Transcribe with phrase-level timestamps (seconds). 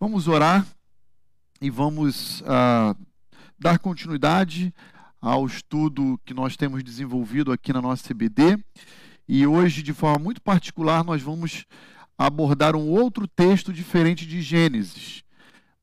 [0.00, 0.64] Vamos orar
[1.60, 2.96] e vamos uh,
[3.58, 4.72] dar continuidade
[5.20, 8.56] ao estudo que nós temos desenvolvido aqui na nossa CBD.
[9.26, 11.64] E hoje, de forma muito particular, nós vamos
[12.16, 15.24] abordar um outro texto diferente de Gênesis,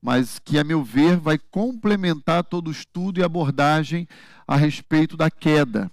[0.00, 4.08] mas que, a meu ver, vai complementar todo o estudo e abordagem
[4.48, 5.90] a respeito da queda.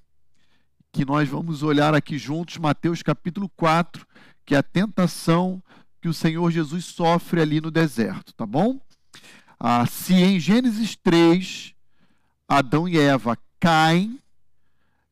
[0.93, 4.07] Que nós vamos olhar aqui juntos, Mateus capítulo 4,
[4.45, 5.61] que é a tentação
[6.03, 8.77] que o Senhor Jesus sofre ali no deserto, tá bom?
[9.57, 11.73] Ah, se em Gênesis 3,
[12.45, 14.19] Adão e Eva caem,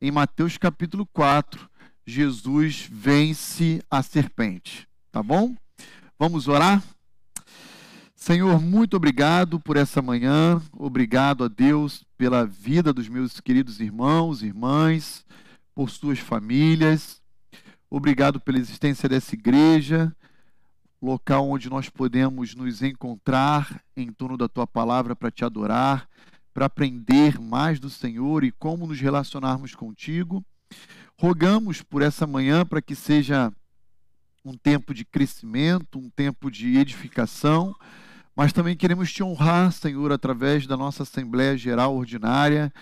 [0.02, 1.69] em Mateus capítulo 4,
[2.05, 5.55] Jesus vence a serpente, tá bom?
[6.19, 6.83] Vamos orar?
[8.13, 14.44] Senhor, muito obrigado por essa manhã, obrigado a Deus pela vida dos meus queridos irmãos,
[14.44, 15.25] irmãs,
[15.73, 17.21] por suas famílias,
[17.89, 20.13] obrigado pela existência dessa igreja
[21.01, 26.07] local onde nós podemos nos encontrar em torno da tua palavra para te adorar,
[26.53, 30.45] para aprender mais do Senhor e como nos relacionarmos contigo.
[31.17, 33.52] Rogamos por essa manhã para que seja
[34.43, 37.75] um tempo de crescimento, um tempo de edificação,
[38.36, 42.73] mas também queremos te honrar, Senhor, através da nossa Assembleia Geral Ordinária,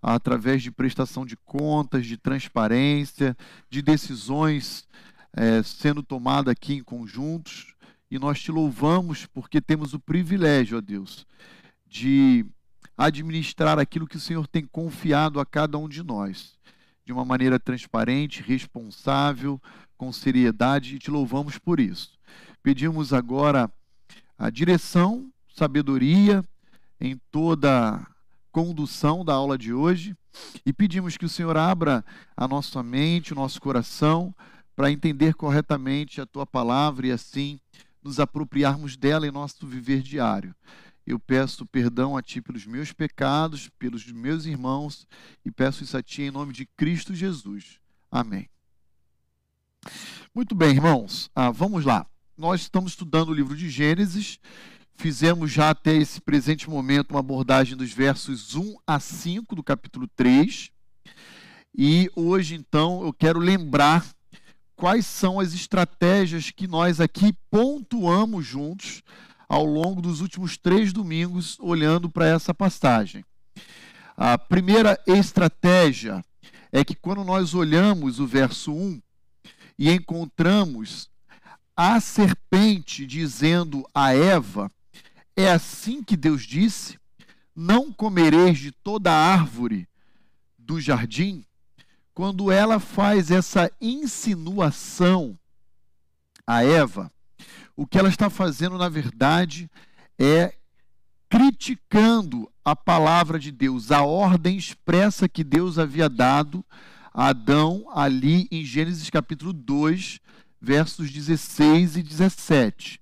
[0.00, 3.36] através de prestação de contas, de transparência,
[3.70, 4.86] de decisões
[5.34, 7.74] é, sendo tomada aqui em conjuntos,
[8.10, 11.26] e nós te louvamos porque temos o privilégio, ó Deus,
[11.86, 12.44] de
[12.96, 16.58] administrar aquilo que o Senhor tem confiado a cada um de nós,
[17.04, 19.60] de uma maneira transparente, responsável,
[19.96, 22.18] com seriedade, e te louvamos por isso.
[22.62, 23.70] Pedimos agora
[24.38, 26.44] a direção, sabedoria
[27.00, 28.06] em toda
[28.50, 30.14] condução da aula de hoje
[30.64, 32.04] e pedimos que o Senhor abra
[32.36, 34.34] a nossa mente, o nosso coração
[34.74, 37.58] para entender corretamente a tua palavra e assim
[38.02, 40.54] nos apropriarmos dela em nosso viver diário.
[41.06, 45.06] Eu peço perdão a ti pelos meus pecados, pelos meus irmãos
[45.44, 47.78] e peço isso a ti em nome de Cristo Jesus.
[48.10, 48.48] Amém.
[50.34, 52.06] Muito bem, irmãos, ah, vamos lá.
[52.36, 54.38] Nós estamos estudando o livro de Gênesis.
[54.94, 60.08] Fizemos já até esse presente momento uma abordagem dos versos 1 a 5 do capítulo
[60.14, 60.70] 3.
[61.76, 64.06] E hoje, então, eu quero lembrar
[64.76, 69.02] quais são as estratégias que nós aqui pontuamos juntos
[69.48, 73.24] ao longo dos últimos três domingos, olhando para essa passagem.
[74.16, 76.24] A primeira estratégia
[76.70, 79.00] é que quando nós olhamos o verso 1
[79.78, 81.10] e encontramos
[81.76, 84.70] a serpente dizendo a Eva:
[85.36, 86.98] É assim que Deus disse:
[87.54, 89.86] Não comereis de toda árvore
[90.58, 91.44] do jardim
[92.14, 95.38] quando ela faz essa insinuação
[96.46, 97.10] a Eva,
[97.76, 99.70] o que ela está fazendo, na verdade,
[100.18, 100.54] é
[101.28, 106.64] criticando a palavra de Deus, a ordem expressa que Deus havia dado
[107.12, 110.20] a Adão ali em Gênesis capítulo 2,
[110.60, 113.00] versos 16 e 17.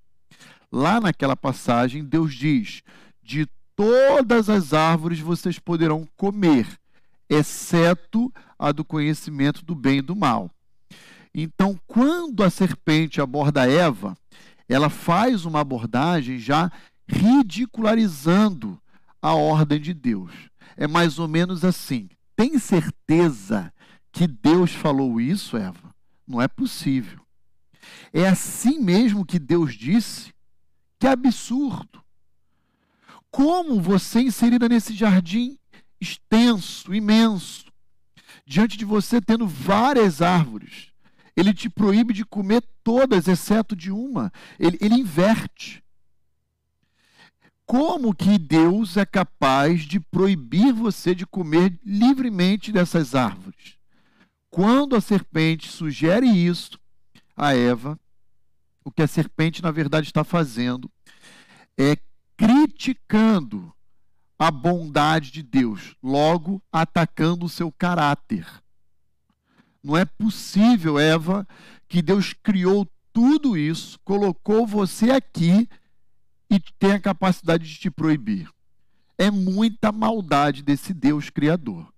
[0.71, 2.82] Lá naquela passagem, Deus diz:
[3.22, 6.80] De todas as árvores vocês poderão comer,
[7.31, 10.51] exceto a do conhecimento do bem e do mal.
[11.33, 14.17] Então, quando a serpente aborda Eva,
[14.69, 16.71] ela faz uma abordagem já
[17.07, 18.81] ridicularizando
[19.23, 20.33] a ordem de Deus.
[20.77, 23.73] É mais ou menos assim: tem certeza
[24.11, 25.95] que Deus falou isso, Eva?
[26.27, 27.21] Não é possível.
[28.13, 30.33] É assim mesmo que Deus disse?
[30.99, 32.03] Que absurdo!
[33.31, 35.59] Como você inserida nesse jardim
[36.00, 37.66] extenso, imenso,
[38.47, 40.88] diante de você tendo várias árvores.
[41.37, 44.33] Ele te proíbe de comer todas, exceto de uma.
[44.59, 45.83] Ele, ele inverte.
[47.65, 53.78] Como que Deus é capaz de proibir você de comer livremente dessas árvores?
[54.50, 56.78] Quando a serpente sugere isso
[57.37, 57.99] a Eva,
[58.84, 60.91] o que a serpente na verdade está fazendo
[61.78, 61.97] é
[62.37, 63.72] criticando
[64.41, 68.47] a bondade de Deus, logo atacando o seu caráter.
[69.84, 71.47] Não é possível, Eva,
[71.87, 75.69] que Deus criou tudo isso, colocou você aqui
[76.48, 78.48] e tem a capacidade de te proibir.
[79.19, 81.92] É muita maldade desse Deus criador.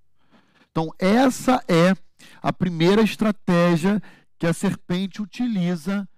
[0.73, 1.94] Então, essa é
[2.43, 4.03] a primeira estratégia
[4.37, 6.09] que a serpente utiliza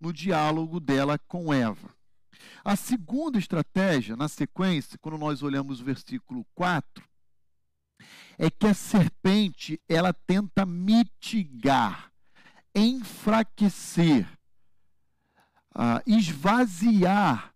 [0.00, 1.90] no diálogo dela com Eva.
[2.64, 7.04] A segunda estratégia, na sequência, quando nós olhamos o versículo 4,
[8.38, 12.12] é que a serpente ela tenta mitigar,
[12.74, 14.28] enfraquecer,
[16.06, 17.54] esvaziar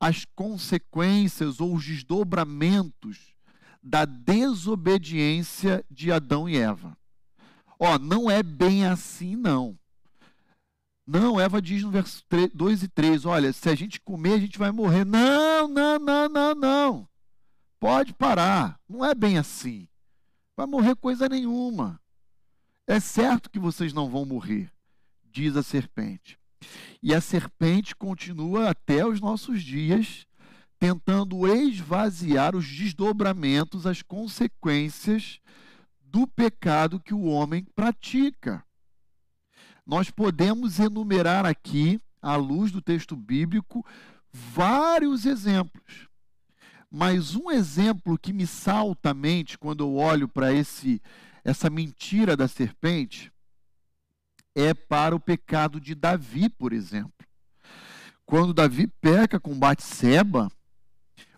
[0.00, 3.34] as consequências ou os desdobramentos
[3.82, 6.96] da desobediência de Adão e Eva.
[7.78, 9.78] Ó, não é bem assim, não.
[11.10, 12.22] Não, Eva diz no verso
[12.52, 15.06] 2 e 3, olha, se a gente comer, a gente vai morrer.
[15.06, 17.08] Não, não, não, não, não.
[17.80, 18.78] Pode parar.
[18.86, 19.88] Não é bem assim.
[20.54, 21.98] Vai morrer coisa nenhuma.
[22.86, 24.70] É certo que vocês não vão morrer,
[25.24, 26.38] diz a serpente.
[27.02, 30.26] E a serpente continua até os nossos dias,
[30.78, 35.40] tentando esvaziar os desdobramentos, as consequências
[36.02, 38.62] do pecado que o homem pratica.
[39.88, 43.82] Nós podemos enumerar aqui, à luz do texto bíblico,
[44.30, 46.06] vários exemplos.
[46.90, 51.00] Mas um exemplo que me salta à mente quando eu olho para esse
[51.42, 53.32] essa mentira da serpente
[54.54, 57.26] é para o pecado de Davi, por exemplo.
[58.26, 60.52] Quando Davi peca com Batseba,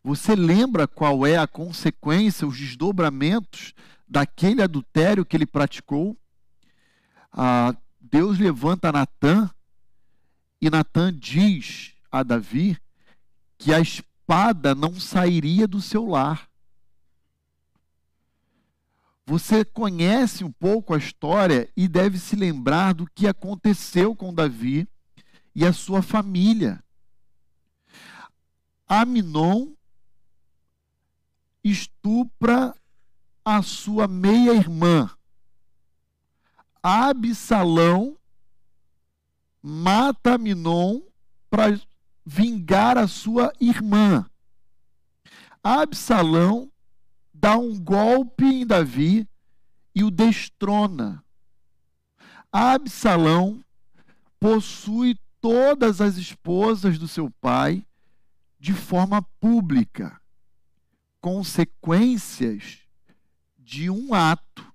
[0.03, 3.75] você lembra qual é a consequência, os desdobramentos
[4.09, 6.17] daquele adultério que ele praticou?
[7.31, 7.77] Ah,
[8.11, 9.49] Deus levanta Natã
[10.61, 12.77] e Natã diz a Davi
[13.57, 16.51] que a espada não sairia do seu lar.
[19.25, 24.89] Você conhece um pouco a história e deve se lembrar do que aconteceu com Davi
[25.55, 26.83] e a sua família.
[28.89, 29.73] Aminon
[31.63, 32.75] estupra
[33.45, 35.09] a sua meia-irmã.
[36.83, 38.17] Absalão
[39.63, 41.03] mata Aminon
[41.51, 41.79] para
[42.25, 44.27] vingar a sua irmã.
[45.63, 46.73] Absalão
[47.35, 49.29] dá um golpe em Davi
[49.95, 51.23] e o destrona.
[52.51, 53.63] Absalão
[54.39, 57.87] possui todas as esposas do seu pai
[58.59, 60.19] de forma pública.
[61.21, 62.79] Consequências
[63.59, 64.70] de um ato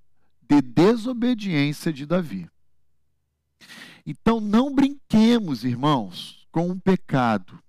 [0.47, 2.49] de desobediência de Davi.
[4.05, 7.59] Então não brinquemos, irmãos, com o pecado,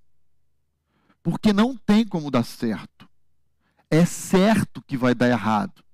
[1.22, 2.96] porque não tem como dar certo
[3.90, 5.84] é certo que vai dar errado.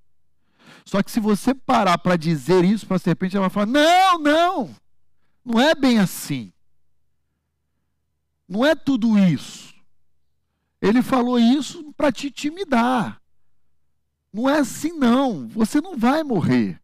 [0.85, 4.19] Só que se você parar para dizer isso para a serpente, ela vai falar: não,
[4.19, 4.77] não,
[5.45, 6.53] não é bem assim.
[8.49, 9.73] Não é tudo isso.
[10.81, 13.22] Ele falou isso para te intimidar.
[14.33, 15.47] Não é assim, não.
[15.49, 16.81] Você não vai morrer.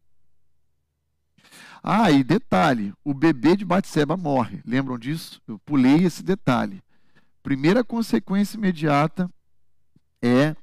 [1.82, 4.60] Ah, e detalhe: o bebê de Batseba morre.
[4.66, 5.40] Lembram disso?
[5.48, 6.82] Eu pulei esse detalhe.
[7.42, 9.30] Primeira consequência imediata
[10.20, 10.54] é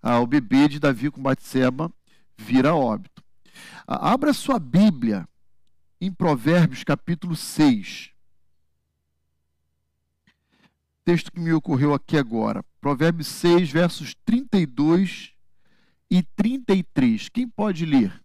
[0.00, 1.92] ah, o bebê de Davi com Batseba
[2.38, 3.22] vira óbito.
[3.86, 5.28] Ah, abra sua Bíblia
[6.00, 8.10] em Provérbios capítulo 6.
[11.04, 12.64] Texto que me ocorreu aqui agora.
[12.80, 15.31] Provérbios 6, versos 32
[16.12, 17.30] e 33.
[17.30, 18.22] Quem pode ler?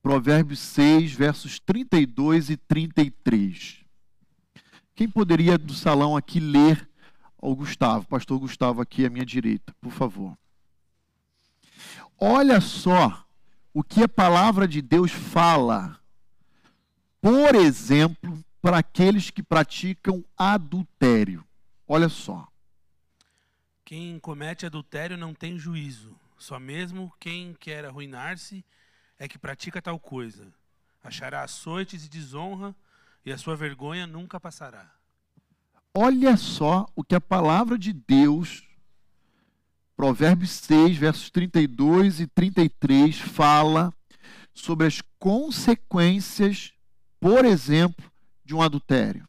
[0.00, 3.84] Provérbios 6, versos 32 e 33.
[4.94, 6.88] Quem poderia do salão aqui ler
[7.36, 10.34] ao Gustavo, pastor Gustavo aqui à minha direita, por favor.
[12.18, 13.22] Olha só
[13.74, 16.00] o que a palavra de Deus fala,
[17.20, 21.44] por exemplo, para aqueles que praticam adultério.
[21.86, 22.48] Olha só.
[23.86, 28.64] Quem comete adultério não tem juízo, só mesmo quem quer arruinar-se
[29.16, 30.52] é que pratica tal coisa.
[31.04, 32.74] Achará açoites e desonra,
[33.24, 34.92] e a sua vergonha nunca passará.
[35.94, 38.64] Olha só o que a palavra de Deus,
[39.96, 43.94] Provérbios 6, versos 32 e 33, fala
[44.52, 46.72] sobre as consequências,
[47.20, 48.10] por exemplo,
[48.44, 49.28] de um adultério.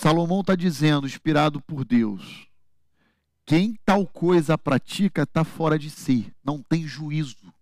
[0.00, 2.48] Salomão está dizendo, inspirado por Deus,
[3.44, 7.52] quem tal coisa pratica está fora de si, não tem juízo.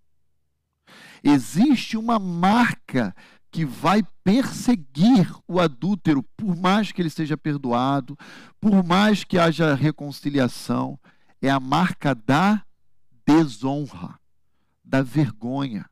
[1.20, 3.12] Existe uma marca
[3.50, 8.16] que vai perseguir o adúltero, por mais que ele seja perdoado,
[8.60, 10.96] por mais que haja reconciliação,
[11.42, 12.64] é a marca da
[13.26, 14.16] desonra,
[14.84, 15.90] da vergonha.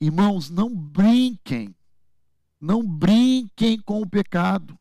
[0.00, 1.72] Irmãos, não brinquem,
[2.62, 4.78] não brinquem com o pecado.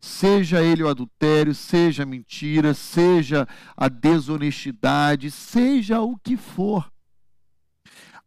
[0.00, 3.46] Seja ele o adultério, seja a mentira, seja
[3.76, 6.92] a desonestidade, seja o que for.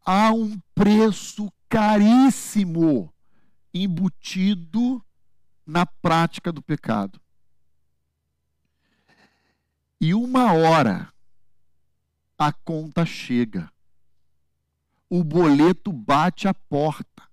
[0.06, 3.14] Há um preço caríssimo
[3.74, 5.04] embutido
[5.66, 7.20] na prática do pecado.
[10.00, 11.14] E uma hora
[12.38, 13.70] a conta chega.
[15.10, 17.29] O boleto bate a porta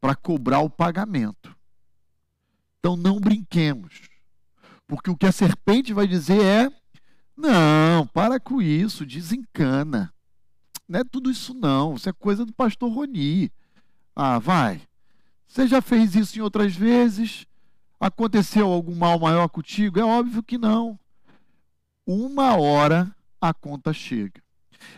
[0.00, 1.56] para cobrar o pagamento.
[2.78, 4.08] Então não brinquemos.
[4.86, 6.72] Porque o que a serpente vai dizer é:
[7.36, 10.12] não, para com isso, desencana.
[10.88, 11.94] Não é tudo isso, não.
[11.94, 13.52] Isso é coisa do pastor Roni.
[14.16, 14.82] Ah, vai.
[15.46, 17.46] Você já fez isso em outras vezes?
[17.98, 20.00] Aconteceu algum mal maior contigo?
[20.00, 20.98] É óbvio que não.
[22.06, 24.42] Uma hora a conta chega.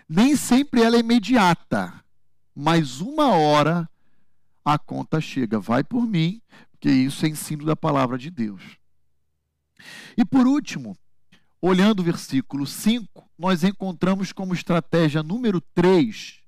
[0.08, 1.92] Nem sempre ela é imediata,
[2.54, 3.88] mas uma hora
[4.64, 5.58] a conta chega.
[5.58, 6.40] Vai por mim,
[6.70, 8.62] porque isso é ensino da palavra de Deus.
[10.16, 10.96] E por último,
[11.60, 16.40] olhando o versículo 5, nós encontramos como estratégia número 3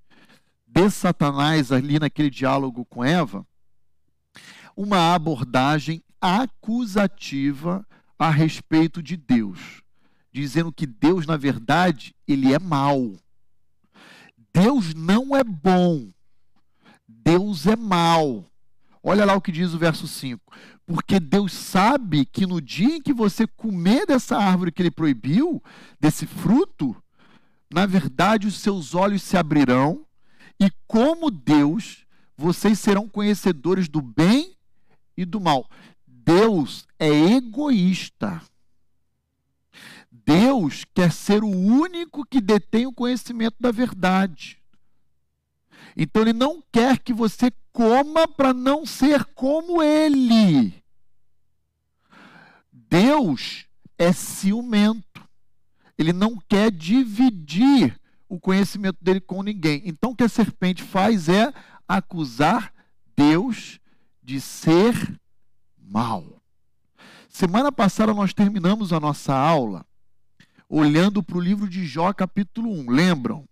[0.67, 3.47] de Satanás ali naquele diálogo com Eva,
[4.77, 7.87] uma abordagem acusativa
[8.19, 9.83] a respeito de Deus,
[10.33, 13.15] dizendo que Deus, na verdade, ele é mau.
[14.53, 16.14] Deus não é bom.
[17.07, 18.45] Deus é mau.
[19.03, 20.41] Olha lá o que diz o verso 5.
[20.87, 25.63] Porque Deus sabe que no dia em que você comer dessa árvore que ele proibiu,
[26.01, 26.97] desse fruto,
[27.73, 30.07] na verdade os seus olhos se abrirão
[30.61, 32.07] e como Deus,
[32.37, 34.57] vocês serão conhecedores do bem
[35.17, 35.69] e do mal.
[36.07, 38.41] Deus é egoísta.
[40.11, 44.64] Deus quer ser o único que detém o conhecimento da verdade.
[45.97, 50.75] Então ele não quer que você coma para não ser como ele.
[52.73, 53.67] Deus
[53.99, 55.23] é ciumento.
[55.97, 57.99] Ele não quer dividir
[58.29, 59.83] o conhecimento dele com ninguém.
[59.85, 61.53] Então o que a serpente faz é
[61.87, 62.73] acusar
[63.17, 63.79] Deus
[64.23, 65.21] de ser
[65.79, 66.43] mal.
[67.29, 69.85] Semana passada nós terminamos a nossa aula
[70.69, 72.91] olhando para o livro de Jó, capítulo 1.
[72.91, 73.49] Lembram?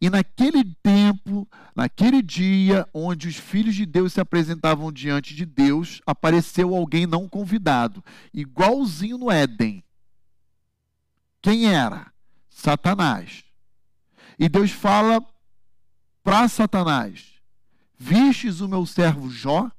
[0.00, 6.02] E naquele tempo, naquele dia onde os filhos de Deus se apresentavam diante de Deus,
[6.04, 9.82] apareceu alguém não convidado, igualzinho no Éden.
[11.40, 12.12] Quem era?
[12.50, 13.44] Satanás.
[14.38, 15.24] E Deus fala
[16.22, 17.34] para Satanás:
[17.98, 19.70] Vistes o meu servo Jó,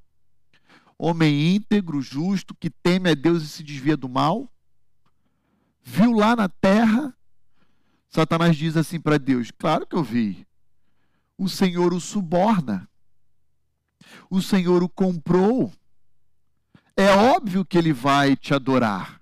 [0.98, 4.50] homem íntegro, justo, que teme a Deus e se desvia do mal?
[5.82, 7.14] Viu lá na terra?
[8.08, 10.46] Satanás diz assim para Deus: Claro que eu vi.
[11.36, 12.88] O Senhor o suborna.
[14.30, 15.72] O Senhor o comprou.
[16.96, 19.20] É óbvio que ele vai te adorar.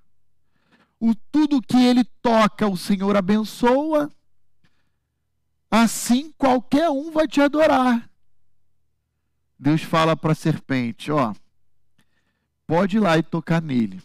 [0.99, 4.11] O tudo que ele toca, o Senhor abençoa.
[5.71, 8.09] Assim qualquer um vai te adorar.
[9.59, 11.35] Deus fala para a serpente: Ó,
[12.66, 14.02] pode ir lá e tocar nele.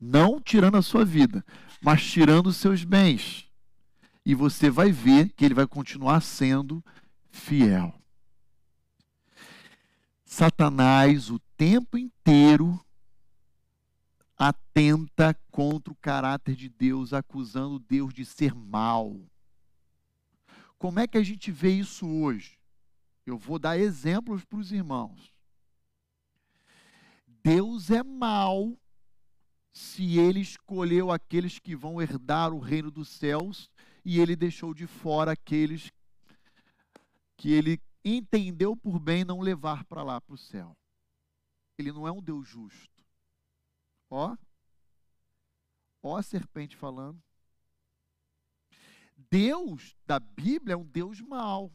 [0.00, 1.44] Não tirando a sua vida,
[1.80, 3.47] mas tirando os seus bens.
[4.28, 6.84] E você vai ver que ele vai continuar sendo
[7.30, 7.98] fiel.
[10.22, 12.78] Satanás, o tempo inteiro,
[14.36, 19.18] atenta contra o caráter de Deus, acusando Deus de ser mal.
[20.76, 22.58] Como é que a gente vê isso hoje?
[23.24, 25.32] Eu vou dar exemplos para os irmãos.
[27.42, 28.78] Deus é mau
[29.72, 33.70] se ele escolheu aqueles que vão herdar o reino dos céus
[34.04, 35.92] e ele deixou de fora aqueles
[37.36, 40.76] que ele entendeu por bem não levar para lá para o céu.
[41.78, 43.04] Ele não é um Deus justo.
[44.10, 44.36] Ó,
[46.02, 47.22] ó a serpente falando.
[49.30, 51.72] Deus da Bíblia é um Deus mau.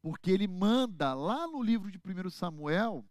[0.00, 3.04] Porque ele manda lá no livro de 1 Samuel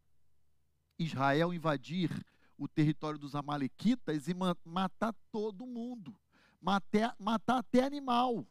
[1.00, 2.10] Israel invadir
[2.58, 4.34] o território dos Amalequitas e
[4.65, 6.15] matar todo mundo.
[6.62, 8.48] Matar, matar até animal.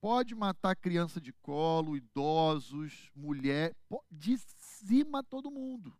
[0.00, 3.76] Pode matar criança de colo, idosos, mulher,
[4.10, 5.94] dizima todo mundo.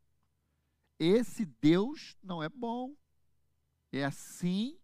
[0.98, 2.96] Esse Deus não é bom.
[3.92, 4.78] É assim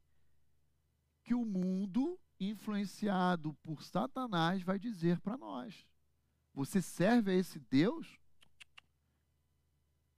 [1.25, 5.87] que o mundo, influenciado por Satanás, vai dizer para nós.
[6.52, 8.19] Você serve a esse Deus?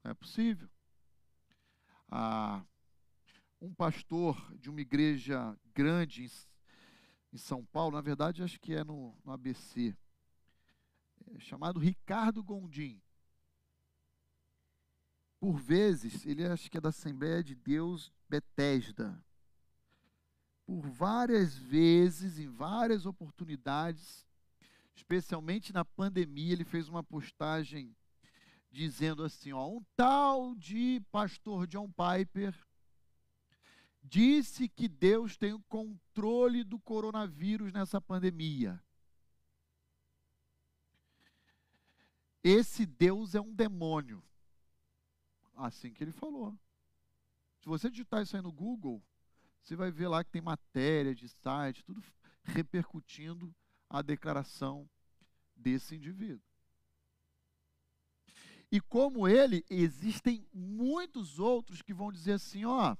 [0.02, 0.68] Não é possível.
[2.10, 2.64] Ah,
[3.60, 6.30] um pastor de uma igreja grande em,
[7.32, 9.96] em, São Paulo, na verdade acho que é no, no ABC,
[11.26, 13.00] é, chamado Ricardo Gondim.
[15.40, 19.24] Por vezes, ele acho que é da Assembleia de Deus Betesda.
[20.66, 24.26] Por várias vezes, em várias oportunidades,
[24.96, 27.96] especialmente na pandemia, ele fez uma postagem
[28.70, 32.54] dizendo assim: ó, um tal de pastor John Piper
[34.08, 38.82] disse que Deus tem o controle do coronavírus nessa pandemia.
[42.42, 44.22] Esse Deus é um demônio.
[45.54, 46.58] Assim que ele falou.
[47.60, 49.02] Se você digitar isso aí no Google,
[49.60, 52.02] você vai ver lá que tem matéria de site, tudo
[52.44, 53.54] repercutindo
[53.90, 54.88] a declaração
[55.54, 56.46] desse indivíduo.
[58.70, 62.96] E como ele, existem muitos outros que vão dizer assim: ó,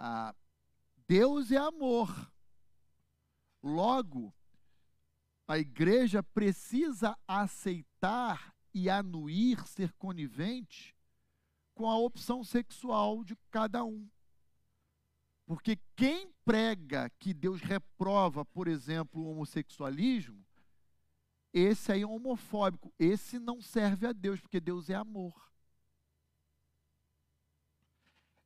[0.00, 0.32] ah,
[1.08, 2.08] Deus é amor.
[3.60, 4.32] Logo,
[5.48, 10.94] a igreja precisa aceitar e anuir, ser conivente
[11.74, 14.08] com a opção sexual de cada um.
[15.44, 20.46] Porque quem prega que Deus reprova, por exemplo, o homossexualismo,
[21.52, 22.94] esse aí é homofóbico.
[22.98, 25.47] Esse não serve a Deus, porque Deus é amor.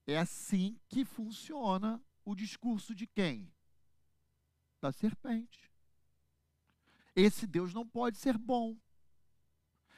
[0.07, 3.53] É assim que funciona o discurso de quem?
[4.81, 5.71] Da serpente.
[7.15, 8.77] Esse Deus não pode ser bom.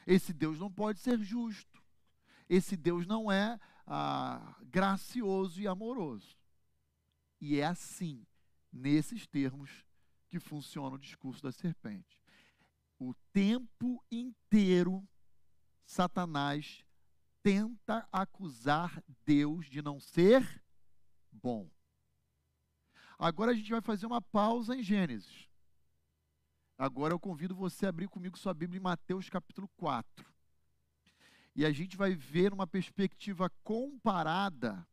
[0.07, 1.83] Esse Deus não pode ser justo.
[2.49, 6.37] Esse Deus não é ah, gracioso e amoroso.
[7.41, 8.27] E é assim,
[8.73, 9.85] nesses termos,
[10.29, 12.21] que funciona o discurso da serpente.
[12.99, 15.07] O tempo inteiro,
[15.87, 16.85] Satanás
[17.45, 20.65] tenta acusar Deus de não ser
[21.31, 21.71] bom.
[23.19, 25.47] Agora a gente vai fazer uma pausa em Gênesis.
[26.79, 30.27] Agora eu convido você a abrir comigo sua Bíblia em Mateus capítulo 4.
[31.55, 34.89] E a gente vai ver uma perspectiva comparada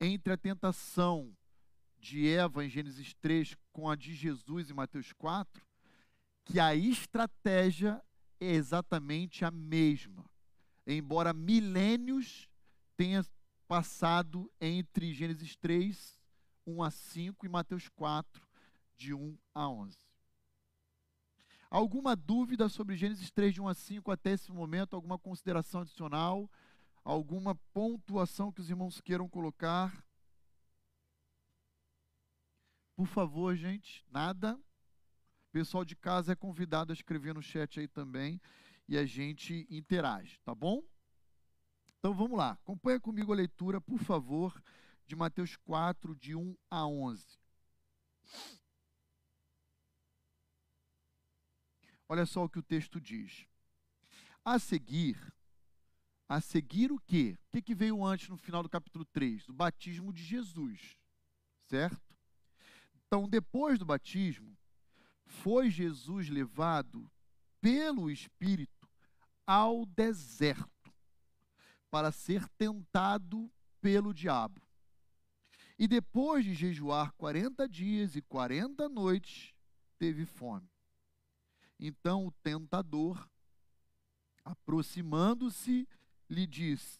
[0.00, 1.34] entre a tentação
[1.96, 5.64] de Eva em Gênesis 3 com a de Jesus em Mateus 4,
[6.44, 8.02] que a estratégia
[8.40, 10.29] é exatamente a mesma.
[10.92, 12.48] Embora milênios
[12.96, 13.24] tenha
[13.68, 16.18] passado entre Gênesis 3,
[16.66, 18.44] 1 a 5 e Mateus 4,
[18.96, 19.96] de 1 a 11.
[21.70, 24.96] Alguma dúvida sobre Gênesis 3, de 1 a 5 até esse momento?
[24.96, 26.50] Alguma consideração adicional?
[27.04, 30.04] Alguma pontuação que os irmãos queiram colocar?
[32.96, 34.56] Por favor, gente, nada.
[34.56, 38.40] O pessoal de casa é convidado a escrever no chat aí também
[38.90, 40.82] e a gente interage, tá bom?
[42.00, 42.52] Então vamos lá.
[42.52, 44.60] Acompanha comigo a leitura, por favor,
[45.06, 47.38] de Mateus 4, de 1 a 11.
[52.08, 53.46] Olha só o que o texto diz.
[54.42, 55.16] A seguir,
[56.26, 57.36] a seguir o quê?
[57.46, 59.50] O que, que veio antes no final do capítulo 3?
[59.50, 60.96] O batismo de Jesus,
[61.66, 62.16] certo?
[63.06, 64.56] Então, depois do batismo,
[65.26, 67.12] foi Jesus levado
[67.60, 68.88] pelo Espírito
[69.46, 70.79] ao deserto
[71.90, 73.50] para ser tentado
[73.80, 74.60] pelo diabo.
[75.78, 79.54] E depois de jejuar 40 dias e 40 noites,
[79.98, 80.70] teve fome.
[81.78, 83.28] Então o tentador,
[84.44, 85.88] aproximando-se,
[86.28, 86.98] lhe disse: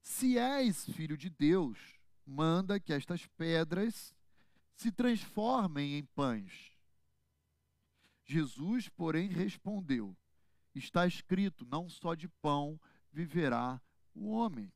[0.00, 1.78] Se és filho de Deus,
[2.24, 4.14] manda que estas pedras
[4.74, 6.72] se transformem em pães.
[8.24, 10.16] Jesus, porém, respondeu:
[10.74, 12.80] Está escrito: Não só de pão
[13.12, 13.80] viverá
[14.18, 14.72] o homem,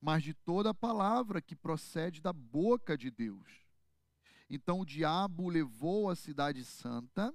[0.00, 3.48] mas de toda palavra que procede da boca de Deus.
[4.48, 7.34] Então o diabo levou a cidade santa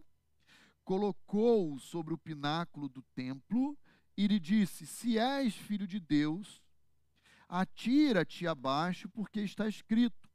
[0.85, 3.77] colocou-o sobre o pináculo do templo
[4.15, 6.61] e lhe disse: Se és filho de Deus,
[7.49, 10.29] atira-te abaixo, porque está escrito: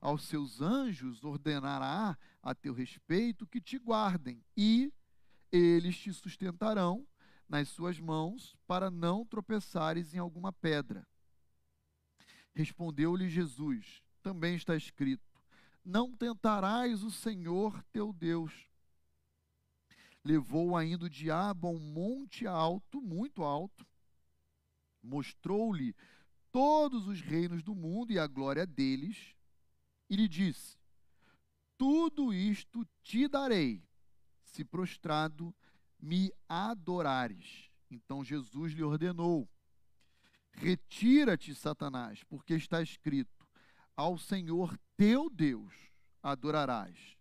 [0.00, 4.92] Aos seus anjos ordenará a teu respeito que te guardem, e
[5.52, 7.06] eles te sustentarão
[7.50, 11.06] nas suas mãos, para não tropeçares em alguma pedra.
[12.54, 15.38] Respondeu-lhe Jesus: Também está escrito:
[15.84, 18.70] Não tentarás o Senhor teu Deus
[20.24, 23.86] levou ainda o diabo a um monte alto, muito alto,
[25.02, 25.94] mostrou-lhe
[26.52, 29.34] todos os reinos do mundo e a glória deles,
[30.08, 30.76] e lhe disse:
[31.78, 33.82] Tudo isto te darei,
[34.42, 35.54] se prostrado
[36.00, 37.70] me adorares.
[37.90, 39.48] Então Jesus lhe ordenou:
[40.52, 43.46] Retira-te, Satanás, porque está escrito:
[43.96, 45.74] Ao Senhor teu Deus
[46.22, 47.16] adorarás,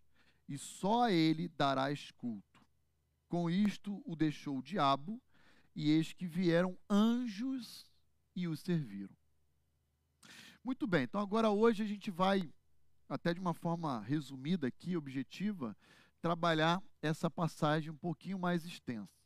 [0.48, 2.66] e só a ele darás culto.
[3.28, 5.22] Com isto o deixou o diabo,
[5.76, 7.86] e eis que vieram anjos
[8.36, 9.16] e o serviram.
[10.64, 12.52] Muito bem, então agora hoje a gente vai,
[13.08, 15.76] até de uma forma resumida aqui, objetiva,
[16.22, 19.20] trabalhar essa passagem um pouquinho mais extensa.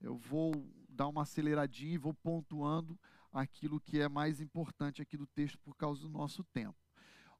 [0.00, 0.52] Eu vou
[0.88, 2.98] dar uma aceleradinha e vou pontuando
[3.32, 6.76] aquilo que é mais importante aqui do texto por causa do nosso tempo.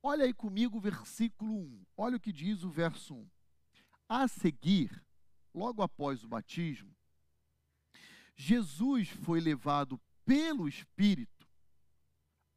[0.02, 1.86] Olha aí comigo o versículo 1.
[1.96, 3.28] Olha o que diz o verso 1.
[4.08, 5.04] A seguir,
[5.52, 6.94] logo após o batismo,
[8.36, 11.48] Jesus foi levado pelo Espírito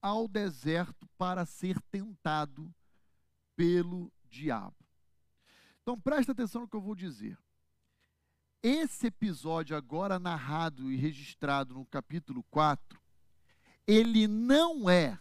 [0.01, 2.73] ao deserto para ser tentado
[3.55, 4.80] pelo diabo.
[5.91, 7.37] Então presta atenção no que eu vou dizer.
[8.63, 12.97] Esse episódio agora narrado e registrado no capítulo 4,
[13.85, 15.19] ele não é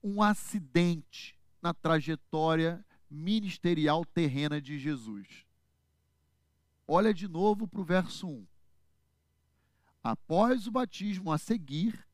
[0.00, 5.44] um acidente na trajetória ministerial terrena de Jesus.
[6.86, 8.46] Olha de novo para o verso 1.
[10.04, 12.06] Após o batismo a seguir,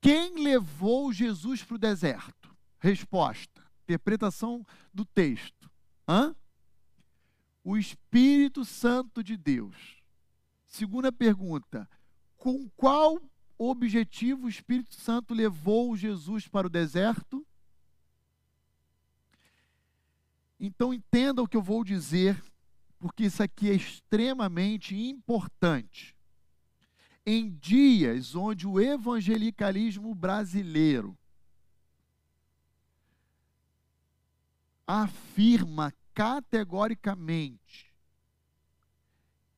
[0.00, 2.56] quem levou Jesus para o deserto?
[2.78, 4.64] Resposta: interpretação
[4.94, 5.68] do texto.
[6.08, 6.34] Hã?
[7.64, 10.02] O Espírito Santo de Deus.
[10.64, 11.88] Segunda pergunta:
[12.36, 13.20] com qual
[13.58, 17.46] objetivo o Espírito Santo levou Jesus para o deserto?
[20.58, 22.42] Então entenda o que eu vou dizer,
[22.98, 26.16] porque isso aqui é extremamente importante.
[27.24, 31.18] Em dias onde o evangelicalismo brasileiro
[34.86, 37.92] afirma categoricamente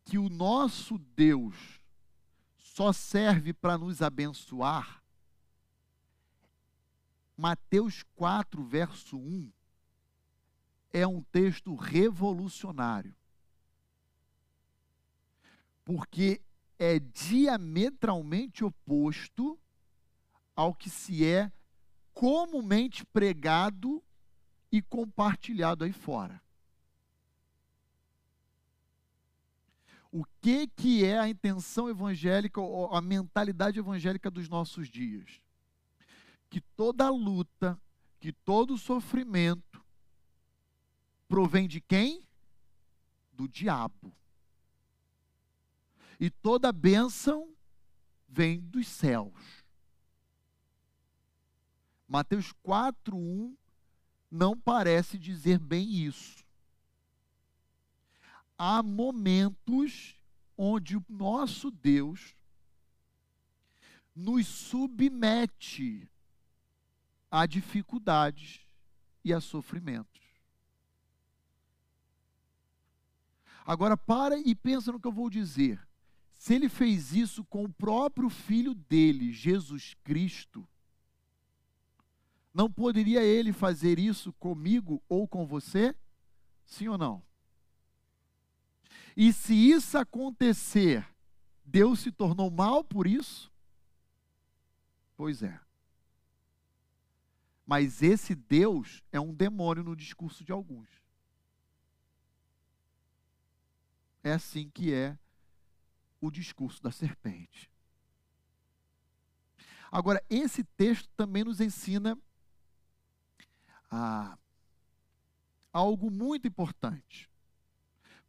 [0.05, 1.81] que o nosso Deus
[2.57, 5.03] só serve para nos abençoar,
[7.37, 9.53] Mateus 4, verso 1,
[10.93, 13.15] é um texto revolucionário.
[15.85, 16.41] Porque
[16.79, 19.59] é diametralmente oposto
[20.57, 21.53] ao que se é
[22.15, 24.03] comumente pregado
[24.71, 26.41] e compartilhado aí fora.
[30.11, 35.41] o que, que é a intenção evangélica, ou a mentalidade evangélica dos nossos dias.
[36.49, 37.79] Que toda luta,
[38.19, 39.85] que todo sofrimento
[41.29, 42.27] provém de quem?
[43.33, 44.13] Do diabo.
[46.19, 47.55] E toda bênção
[48.27, 49.63] vem dos céus.
[52.09, 53.55] Mateus 4:1
[54.31, 56.39] não parece dizer bem isso
[58.59, 60.17] há momentos
[60.57, 62.35] onde o nosso Deus
[64.15, 66.11] nos submete
[67.31, 68.61] a dificuldades
[69.25, 70.21] e a sofrimentos.
[73.65, 75.87] Agora para e pensa no que eu vou dizer.
[76.33, 80.67] Se ele fez isso com o próprio filho dele, Jesus Cristo,
[82.59, 85.95] não poderia ele fazer isso comigo ou com você?
[86.67, 87.23] Sim ou não?
[89.17, 91.09] E se isso acontecer,
[91.65, 93.53] Deus se tornou mal por isso?
[95.17, 95.61] Pois é.
[97.65, 100.89] Mas esse Deus é um demônio no discurso de alguns.
[104.25, 105.17] É assim que é
[106.21, 107.71] o discurso da serpente.
[109.93, 112.19] Agora, esse texto também nos ensina
[113.91, 114.37] a,
[115.73, 117.29] algo muito importante.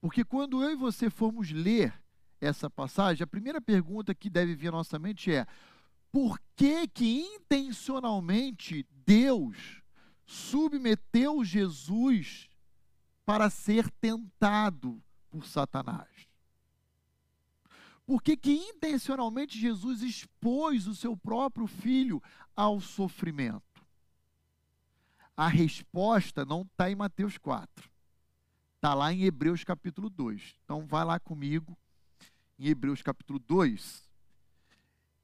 [0.02, 1.94] Porque quando eu e você formos ler
[2.40, 5.46] essa passagem, a primeira pergunta que deve vir à nossa mente é:
[6.12, 9.84] por que que intencionalmente Deus
[10.26, 12.50] submeteu Jesus
[13.26, 16.08] para ser tentado por Satanás?
[18.06, 22.24] Por que que intencionalmente Jesus expôs o seu próprio filho
[22.56, 23.69] ao sofrimento?
[25.40, 27.90] A resposta não está em Mateus 4.
[28.76, 30.54] Está lá em Hebreus capítulo 2.
[30.66, 31.78] Então, vai lá comigo
[32.60, 34.04] em Hebreus capítulo 2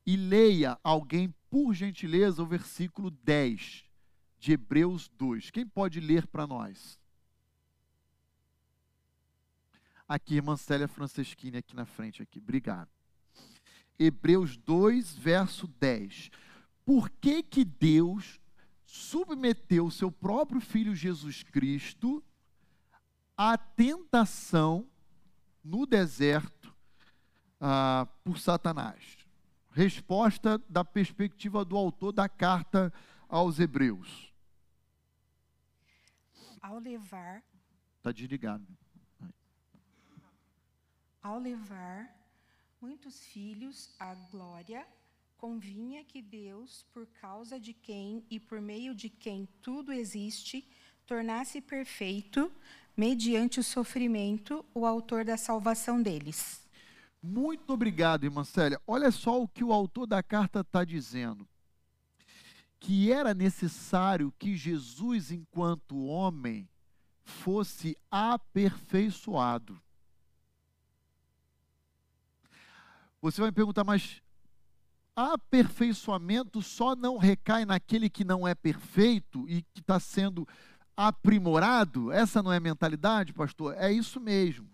[0.06, 3.84] e leia alguém, por gentileza, o versículo 10
[4.40, 5.52] de Hebreus 2.
[5.52, 6.98] Quem pode ler para nós?
[10.08, 12.24] Aqui, irmã Célia Franceschini, aqui na frente.
[12.24, 12.40] aqui.
[12.40, 12.90] Obrigado.
[14.00, 16.32] Hebreus 2, verso 10.
[16.86, 18.40] Por que, que Deus
[18.96, 22.24] submeteu o seu próprio Filho Jesus Cristo
[23.38, 24.90] a tentação
[25.62, 26.74] no deserto
[27.60, 29.18] ah, por Satanás?
[29.70, 32.94] Resposta da perspectiva do autor da carta
[33.28, 34.34] aos Hebreus.
[36.62, 37.44] Ao levar.
[37.98, 38.66] Está desligado.
[41.22, 42.16] Ao levar
[42.80, 44.88] muitos filhos à glória,
[45.38, 50.68] convinha que Deus, por causa de quem e por meio de quem tudo existe,
[51.06, 52.52] tornasse perfeito
[52.96, 56.66] mediante o sofrimento, o autor da salvação deles.
[57.22, 58.80] Muito obrigado, irmã Célia.
[58.86, 61.48] Olha só o que o autor da carta está dizendo.
[62.80, 66.70] Que era necessário que Jesus, enquanto homem,
[67.24, 69.82] fosse aperfeiçoado.
[73.22, 74.22] Você vai me perguntar, mas
[75.16, 80.48] aperfeiçoamento só não recai naquele que não é perfeito e que está sendo
[80.96, 82.12] aprimorado?
[82.12, 83.76] Essa não é mentalidade, pastor?
[83.78, 84.70] É isso mesmo.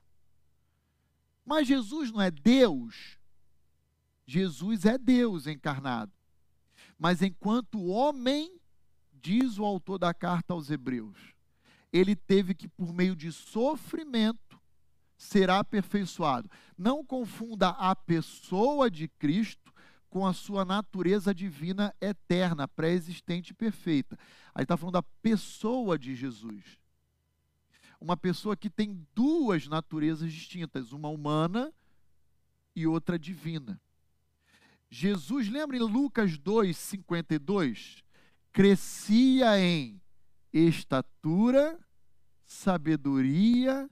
[1.45, 3.17] Mas Jesus não é Deus.
[4.25, 6.12] Jesus é Deus encarnado.
[6.97, 8.60] Mas enquanto homem,
[9.13, 11.17] diz o autor da carta aos Hebreus,
[11.91, 14.60] ele teve que, por meio de sofrimento,
[15.17, 16.49] ser aperfeiçoado.
[16.77, 19.70] Não confunda a pessoa de Cristo
[20.12, 24.19] com a sua natureza divina eterna, pré-existente e perfeita.
[24.54, 26.78] Aí está falando da pessoa de Jesus.
[28.00, 31.74] Uma pessoa que tem duas naturezas distintas, uma humana
[32.76, 33.80] e outra divina.
[34.89, 38.04] Jesus, lembra em Lucas 2, 52?
[38.52, 40.02] Crescia em
[40.52, 41.80] estatura,
[42.43, 43.89] sabedoria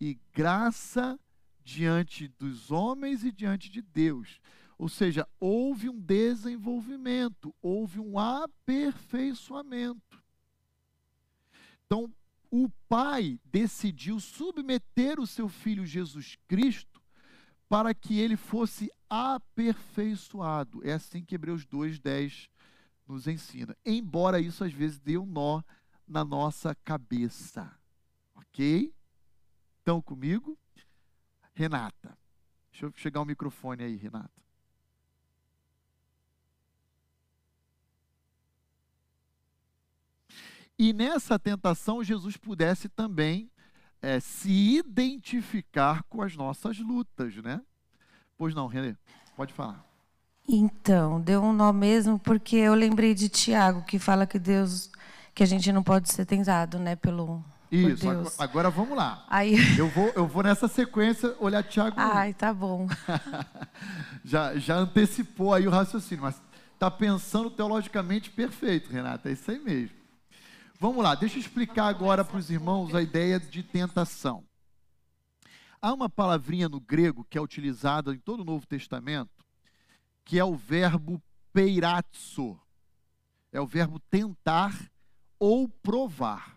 [0.00, 1.20] e graça
[1.62, 4.40] diante dos homens e diante de Deus.
[4.78, 10.22] Ou seja, houve um desenvolvimento, houve um aperfeiçoamento.
[11.84, 12.14] Então,
[12.50, 17.02] o pai decidiu submeter o seu filho Jesus Cristo
[17.68, 20.80] para que ele fosse aperfeiçoado.
[20.86, 22.48] É assim que Hebreus 2:10
[23.06, 23.76] nos ensina.
[23.84, 25.60] Embora isso às vezes dê um nó
[26.06, 27.76] na nossa cabeça.
[28.34, 28.94] OK?
[29.78, 30.56] Estão comigo?
[31.52, 32.16] Renata.
[32.70, 34.47] Deixa eu chegar o microfone aí, Renata.
[40.78, 43.50] E nessa tentação, Jesus pudesse também
[44.00, 47.60] é, se identificar com as nossas lutas, né?
[48.36, 48.94] Pois não, Renê,
[49.36, 49.84] pode falar.
[50.48, 54.88] Então, deu um nó mesmo, porque eu lembrei de Tiago, que fala que Deus,
[55.34, 59.26] que a gente não pode ser tentado, né, pelo Isso, agora, agora, vamos lá.
[59.28, 59.56] Aí...
[59.76, 61.96] Eu, vou, eu vou nessa sequência olhar Tiago.
[61.98, 62.86] Ai, tá bom.
[64.24, 66.40] já, já antecipou aí o raciocínio, mas
[66.72, 69.97] está pensando teologicamente perfeito, Renata, é isso aí mesmo.
[70.80, 74.44] Vamos lá, deixa eu explicar agora para os irmãos a ideia de tentação.
[75.82, 79.44] Há uma palavrinha no grego que é utilizada em todo o Novo Testamento,
[80.24, 81.20] que é o verbo
[81.52, 82.56] peiratso.
[83.50, 84.72] É o verbo tentar
[85.36, 86.56] ou provar.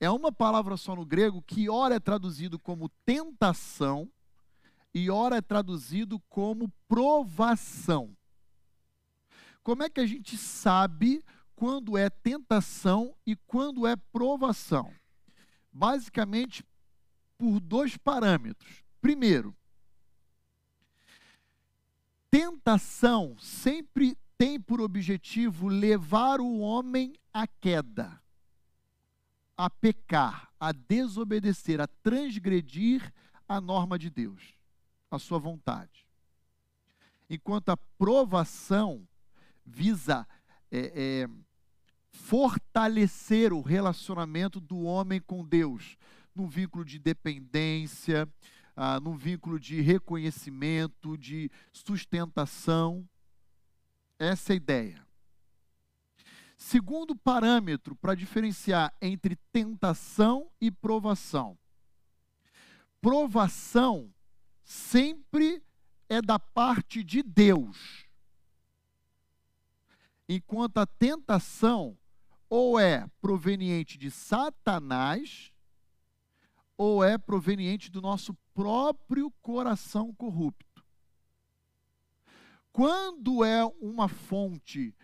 [0.00, 4.10] É uma palavra só no grego que ora é traduzido como tentação
[4.94, 8.16] e ora é traduzido como provação.
[9.62, 11.22] Como é que a gente sabe
[11.60, 14.90] quando é tentação e quando é provação.
[15.70, 16.64] Basicamente,
[17.36, 18.82] por dois parâmetros.
[18.98, 19.54] Primeiro,
[22.30, 28.18] tentação sempre tem por objetivo levar o homem à queda,
[29.54, 33.12] a pecar, a desobedecer, a transgredir
[33.46, 34.56] a norma de Deus,
[35.10, 36.06] a sua vontade.
[37.28, 39.06] Enquanto a provação
[39.66, 40.26] visa
[40.70, 41.49] é, é,
[42.12, 45.96] fortalecer o relacionamento do homem com Deus,
[46.34, 48.28] num vínculo de dependência,
[48.76, 53.08] ah, num vínculo de reconhecimento, de sustentação.
[54.18, 55.06] Essa é a ideia.
[56.56, 61.58] Segundo parâmetro para diferenciar entre tentação e provação.
[63.00, 64.12] Provação
[64.62, 65.62] sempre
[66.08, 68.09] é da parte de Deus.
[70.32, 71.98] Enquanto a tentação
[72.48, 75.52] ou é proveniente de Satanás,
[76.78, 80.84] ou é proveniente do nosso próprio coração corrupto.
[82.72, 84.94] Quando é uma fonte,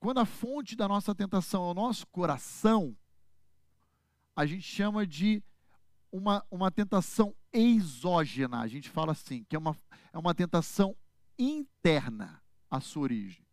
[0.00, 2.96] quando a fonte da nossa tentação é o nosso coração,
[4.34, 5.42] a gente chama de
[6.10, 9.76] uma, uma tentação exógena, a gente fala assim, que é uma,
[10.10, 10.96] é uma tentação
[11.38, 13.43] interna a sua origem.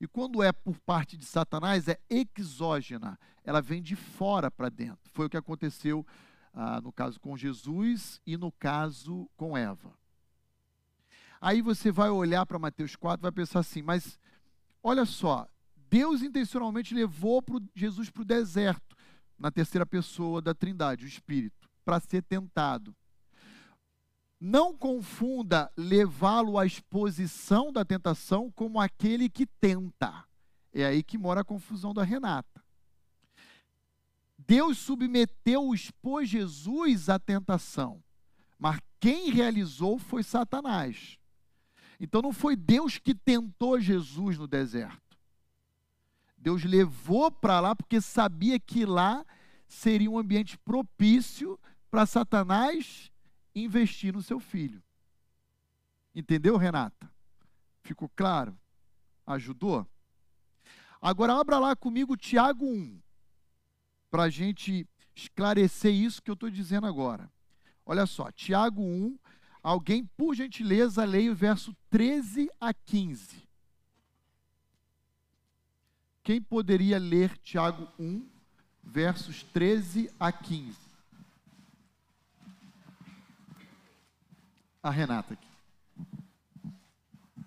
[0.00, 3.18] E quando é por parte de Satanás, é exógena.
[3.42, 5.10] Ela vem de fora para dentro.
[5.12, 6.06] Foi o que aconteceu
[6.52, 9.92] ah, no caso com Jesus e no caso com Eva.
[11.40, 14.18] Aí você vai olhar para Mateus 4 e vai pensar assim, mas
[14.82, 15.48] olha só,
[15.88, 18.96] Deus intencionalmente levou pro, Jesus para o deserto,
[19.38, 22.94] na terceira pessoa da Trindade, o Espírito, para ser tentado.
[24.40, 30.24] Não confunda levá-lo à exposição da tentação como aquele que tenta.
[30.72, 32.62] É aí que mora a confusão da Renata.
[34.38, 38.02] Deus submeteu, expôs Jesus à tentação,
[38.58, 41.18] mas quem realizou foi Satanás.
[42.00, 45.18] Então não foi Deus que tentou Jesus no deserto.
[46.36, 49.26] Deus levou para lá porque sabia que lá
[49.66, 51.58] seria um ambiente propício
[51.90, 53.10] para Satanás
[53.64, 54.82] investir no seu filho.
[56.14, 57.10] Entendeu, Renata?
[57.82, 58.58] Ficou claro?
[59.26, 59.86] Ajudou?
[61.00, 63.00] Agora abra lá comigo Tiago 1,
[64.10, 67.30] para a gente esclarecer isso que eu estou dizendo agora.
[67.86, 69.18] Olha só, Tiago 1,
[69.62, 73.48] alguém, por gentileza, leia o verso 13 a 15.
[76.22, 78.28] Quem poderia ler Tiago 1,
[78.82, 80.87] versos 13 a 15?
[84.88, 85.46] A Renata aqui.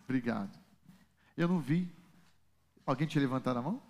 [0.03, 0.51] Obrigado.
[1.35, 1.91] Eu não vi.
[2.85, 3.81] Alguém tinha levantado a mão?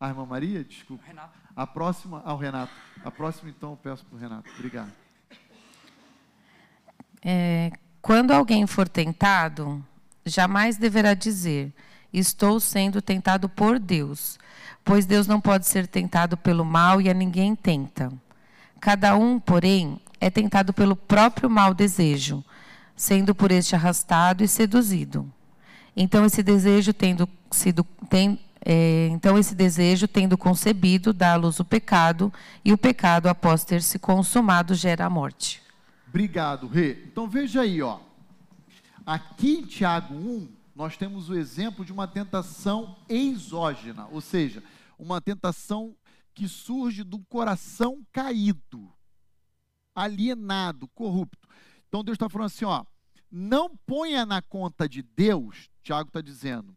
[0.00, 0.64] A irmã Maria?
[0.64, 1.04] Desculpa.
[1.06, 1.38] Renato.
[1.54, 2.72] A próxima, ao Renato.
[3.04, 4.50] A próxima, então, eu peço para o Renato.
[4.54, 4.90] Obrigado.
[7.22, 7.70] É,
[8.02, 9.86] quando alguém for tentado,
[10.24, 11.72] jamais deverá dizer:
[12.12, 14.36] Estou sendo tentado por Deus,
[14.82, 18.12] pois Deus não pode ser tentado pelo mal e a ninguém tenta.
[18.80, 22.44] Cada um, porém, é tentado pelo próprio mau desejo,
[22.96, 25.30] sendo por este arrastado e seduzido.
[25.94, 31.60] Então esse desejo tendo sido tem, é, então esse desejo tendo concebido dá à luz
[31.60, 32.32] o pecado
[32.64, 35.62] e o pecado após ter se consumado gera a morte.
[36.08, 37.04] Obrigado, Rê.
[37.04, 38.00] Então veja aí, ó.
[39.04, 44.62] Aqui em Tiago 1, nós temos o exemplo de uma tentação exógena, ou seja,
[44.98, 45.94] uma tentação
[46.34, 48.92] que surge do coração caído,
[49.94, 51.45] alienado, corrupto.
[51.88, 52.84] Então Deus está falando assim, ó,
[53.30, 56.76] não ponha na conta de Deus Tiago está dizendo,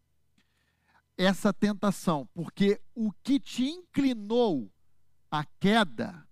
[1.18, 4.72] essa tentação, porque o que te inclinou
[5.28, 6.24] à queda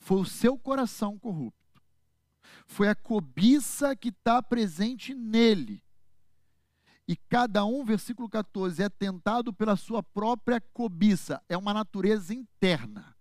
[0.00, 1.80] foi o seu coração corrupto,
[2.66, 5.84] foi a cobiça que está presente nele.
[7.06, 13.16] E cada um, versículo 14, é tentado pela sua própria cobiça, é uma natureza interna.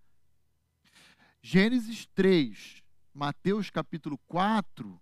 [1.44, 2.83] Gênesis 3,
[3.14, 5.00] Mateus capítulo 4,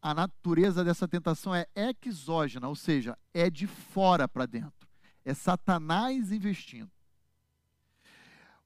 [0.00, 1.66] a natureza dessa tentação é
[2.04, 4.88] exógena, ou seja, é de fora para dentro.
[5.24, 6.90] É Satanás investindo.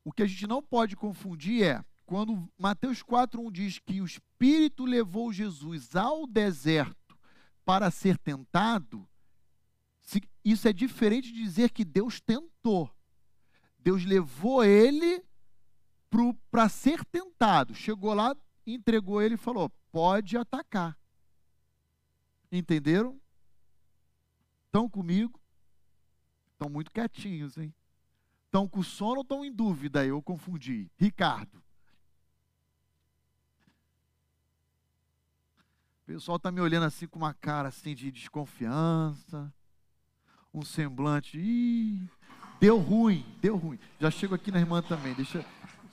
[0.04, 4.84] O que a gente não pode confundir é quando Mateus 4:1 diz que o Espírito
[4.84, 7.18] levou Jesus ao deserto
[7.64, 9.08] para ser tentado,
[10.44, 12.88] isso é diferente de dizer que Deus tentou.
[13.78, 15.24] Deus levou ele
[16.50, 17.74] para ser tentado.
[17.74, 20.98] Chegou lá, entregou ele e falou: pode atacar.
[22.50, 23.20] Entenderam?
[24.66, 25.40] Estão comigo?
[26.52, 27.74] Estão muito quietinhos, hein?
[28.46, 30.04] Estão com sono ou estão em dúvida?
[30.04, 30.90] Eu confundi.
[30.96, 31.62] Ricardo.
[36.02, 39.52] O pessoal está me olhando assim com uma cara assim de desconfiança,
[40.54, 41.36] um semblante.
[41.36, 42.08] Ih,
[42.60, 43.78] deu ruim, deu ruim.
[43.98, 45.14] Já chego aqui na irmã também.
[45.14, 45.44] Deixa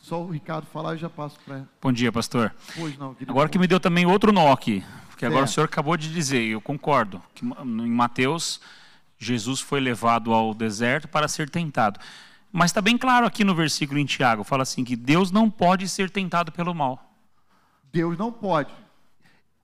[0.03, 1.65] só o Ricardo falar e já passo para.
[1.81, 2.53] Bom dia, pastor.
[2.75, 4.83] Pois não, Agora que me deu também outro nó aqui.
[5.07, 5.45] Porque agora é.
[5.45, 8.59] o senhor acabou de dizer, e eu concordo, que em Mateus,
[9.17, 12.01] Jesus foi levado ao deserto para ser tentado.
[12.51, 15.87] Mas está bem claro aqui no versículo em Tiago, fala assim que Deus não pode
[15.87, 17.01] ser tentado pelo mal.
[17.89, 18.73] Deus não pode.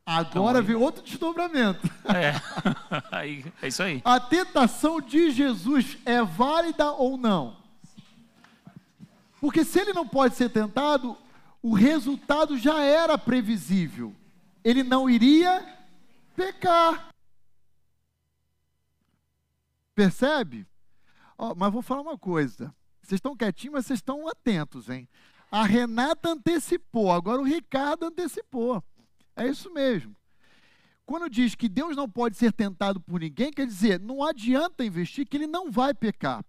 [0.06, 1.86] Agora então, vem outro desdobramento.
[2.06, 2.34] É.
[3.62, 4.02] é isso aí.
[4.06, 7.59] A tentação de Jesus é válida ou não?
[9.39, 11.17] Porque se ele não pode ser tentado,
[11.62, 14.15] o resultado já era previsível
[14.63, 15.65] ele não iria
[16.36, 17.10] pecar.
[19.95, 20.67] Percebe?
[21.38, 22.73] Oh, mas vou falar uma coisa.
[23.02, 25.08] Vocês estão quietinhos, mas vocês estão atentos, hein?
[25.52, 28.84] A Renata antecipou, agora o Ricardo antecipou.
[29.36, 30.15] É isso mesmo.
[31.06, 35.28] Quando diz que Deus não pode ser tentado por ninguém, quer dizer, não adianta investir
[35.28, 36.45] que ele não vai pecar.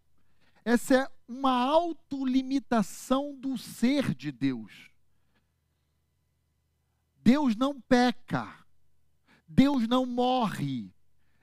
[0.63, 4.91] Essa é uma autolimitação do ser de Deus.
[7.23, 8.53] Deus não peca.
[9.47, 10.93] Deus não morre.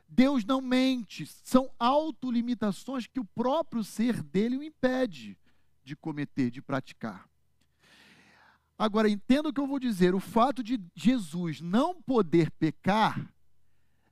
[0.10, 1.26] Deus não mente.
[1.26, 5.38] São autolimitações que o próprio ser dele o impede
[5.86, 7.30] de cometer, de praticar.
[8.78, 13.34] Agora, entenda o que eu vou dizer: o fato de Jesus não poder pecar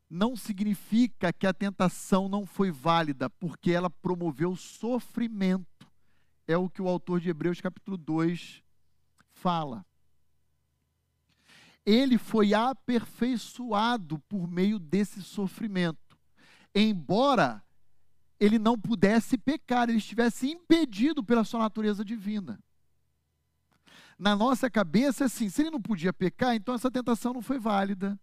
[0.10, 5.88] não significa que a tentação não foi válida, porque ela promoveu sofrimento.
[6.48, 8.62] É o que o autor de Hebreus, capítulo 2,
[9.32, 9.86] fala
[11.86, 16.18] ele foi aperfeiçoado por meio desse sofrimento.
[16.74, 17.64] Embora
[18.40, 22.60] ele não pudesse pecar, ele estivesse impedido pela sua natureza divina.
[24.18, 28.20] Na nossa cabeça, assim, se ele não podia pecar, então essa tentação não foi válida.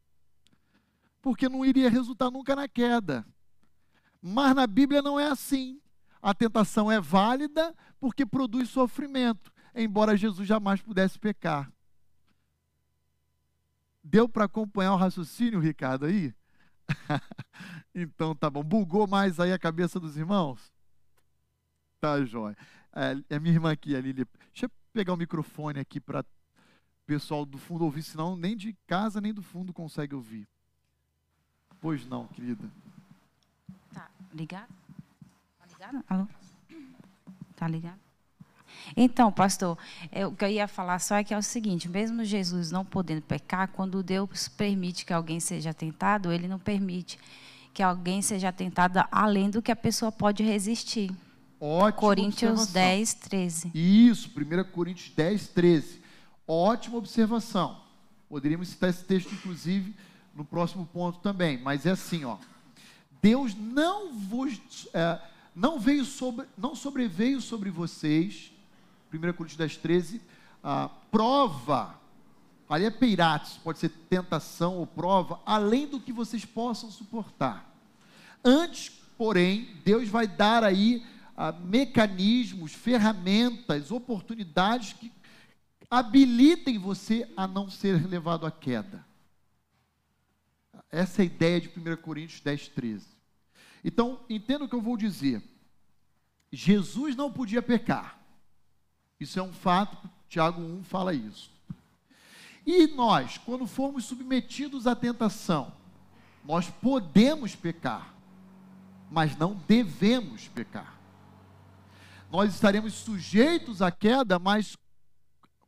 [1.22, 3.24] Porque não iria resultar nunca na queda.
[4.20, 5.80] Mas na Bíblia não é assim.
[6.20, 11.72] A tentação é válida porque produz sofrimento, embora Jesus jamais pudesse pecar.
[14.04, 16.34] Deu para acompanhar o raciocínio, Ricardo, aí?
[17.94, 18.62] então tá bom.
[18.62, 20.72] Bugou mais aí a cabeça dos irmãos?
[22.00, 22.56] Tá, jóia.
[22.92, 24.26] É, é minha irmã aqui, a Lili.
[24.52, 26.24] Deixa eu pegar o microfone aqui para o
[27.06, 30.48] pessoal do fundo ouvir, senão nem de casa nem do fundo consegue ouvir.
[31.82, 32.70] Pois não, querida.
[33.92, 34.68] Tá ligado?
[35.58, 36.04] Tá ligado?
[36.08, 36.28] Alô?
[37.56, 37.98] Tá ligado?
[38.96, 39.76] Então, pastor,
[40.10, 42.84] é, o que eu ia falar só é que é o seguinte: mesmo Jesus não
[42.84, 47.18] podendo pecar, quando Deus permite que alguém seja tentado, Ele não permite
[47.74, 51.10] que alguém seja tentado além do que a pessoa pode resistir.
[51.58, 52.00] Ótimo.
[52.00, 53.70] Coríntios 10, 13.
[53.74, 56.02] Isso, 1 Coríntios 10, 13.
[56.46, 57.80] Ótima observação.
[58.28, 59.94] Poderíamos citar esse texto, inclusive,
[60.34, 61.58] no próximo ponto também.
[61.58, 62.38] Mas é assim, ó.
[63.20, 64.88] Deus não vos.
[64.92, 65.20] É,
[65.54, 68.52] não veio sobre, não sobreveio sobre vocês
[69.12, 70.22] 1 Coríntios 10, 13,
[70.62, 72.00] a prova,
[72.68, 77.70] ali é peirates, pode ser tentação ou prova, além do que vocês possam suportar.
[78.42, 81.04] Antes, porém, Deus vai dar aí
[81.36, 85.12] ah, mecanismos, ferramentas, oportunidades que
[85.90, 89.04] habilitem você a não ser levado à queda.
[90.92, 93.06] Essa é a ideia de 1 Coríntios 10, 13.
[93.82, 95.42] Então, entenda o que eu vou dizer.
[96.52, 98.20] Jesus não podia pecar.
[99.18, 99.96] Isso é um fato,
[100.28, 101.50] Tiago 1 fala isso.
[102.66, 105.72] E nós, quando formos submetidos à tentação,
[106.44, 108.14] nós podemos pecar,
[109.10, 111.00] mas não devemos pecar.
[112.30, 114.76] Nós estaremos sujeitos à queda, mas,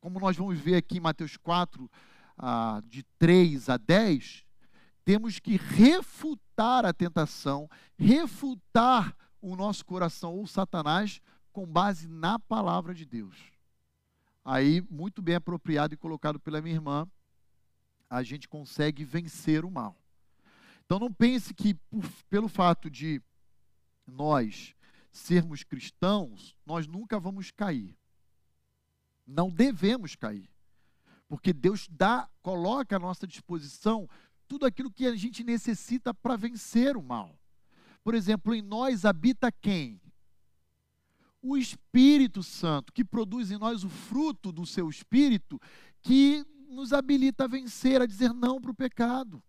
[0.00, 1.90] como nós vamos ver aqui em Mateus 4,
[2.36, 4.44] ah, de 3 a 10,
[5.04, 11.20] temos que refutar a tentação, refutar o nosso coração ou Satanás
[11.52, 13.36] com base na palavra de Deus.
[14.44, 17.08] Aí, muito bem apropriado e colocado pela minha irmã,
[18.08, 19.96] a gente consegue vencer o mal.
[20.84, 23.22] Então, não pense que por, pelo fato de
[24.06, 24.74] nós
[25.10, 27.96] sermos cristãos, nós nunca vamos cair.
[29.26, 30.50] Não devemos cair.
[31.28, 34.08] Porque Deus dá, coloca à nossa disposição
[34.48, 37.38] tudo aquilo que a gente necessita para vencer o mal.
[38.02, 40.00] Por exemplo, em nós habita quem?
[41.44, 45.60] o Espírito Santo, que produz em nós o fruto do seu Espírito,
[46.00, 49.42] que nos habilita a vencer, a dizer não para o pecado.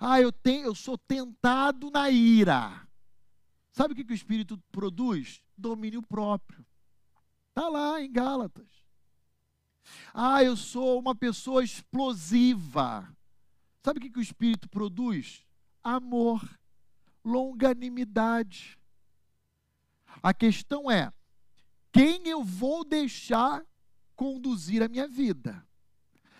[0.00, 2.88] Ah, eu, tenho, eu sou tentado na ira.
[3.72, 5.42] Sabe o que, que o Espírito produz?
[5.54, 6.64] Domínio próprio.
[7.50, 8.68] Está lá em Gálatas.
[10.14, 13.14] Ah, eu sou uma pessoa explosiva.
[13.82, 15.46] Sabe o que, que o Espírito produz?
[15.82, 16.42] Amor,
[17.24, 18.78] longanimidade,
[20.22, 21.12] a questão é:
[21.92, 23.64] quem eu vou deixar
[24.16, 25.64] conduzir a minha vida?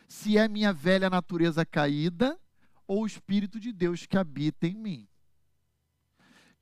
[0.09, 2.39] Se é minha velha natureza caída
[2.87, 5.09] ou o Espírito de Deus que habita em mim?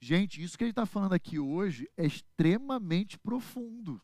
[0.00, 4.00] Gente, isso que a gente está falando aqui hoje é extremamente profundo.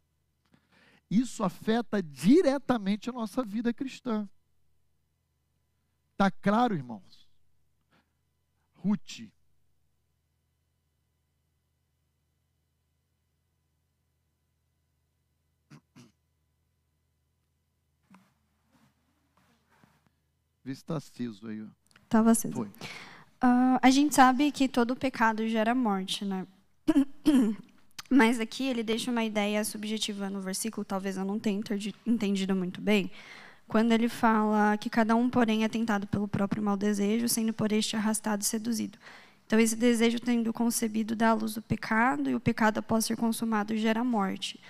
[1.10, 4.28] Isso afeta diretamente a nossa vida cristã.
[6.12, 7.28] Está claro, irmãos?
[8.76, 9.32] Ruth,
[20.64, 21.66] Vê se está aceso aí.
[22.04, 22.54] Estava aceso.
[22.54, 22.68] Foi.
[22.68, 26.46] Uh, a gente sabe que todo pecado gera morte, né?
[28.08, 31.58] Mas aqui ele deixa uma ideia subjetiva no versículo, talvez eu não tenha
[32.06, 33.10] entendido muito bem,
[33.72, 37.72] quando ele fala que cada um, porém, é tentado pelo próprio mau desejo, sendo por
[37.72, 38.98] este arrastado e seduzido.
[39.46, 43.16] Então, esse desejo tendo concebido dá a luz do pecado, e o pecado, após ser
[43.16, 44.60] consumado, gera morte.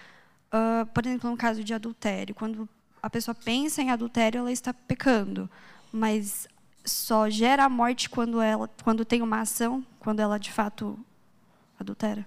[0.55, 2.69] Uh, por exemplo, no caso de adultério, quando
[3.03, 5.51] a pessoa pensa em adultério, ela está pecando
[5.93, 6.49] mas
[6.85, 10.99] só gera a morte quando ela quando tem uma ação, quando ela de fato
[11.79, 12.27] adultera.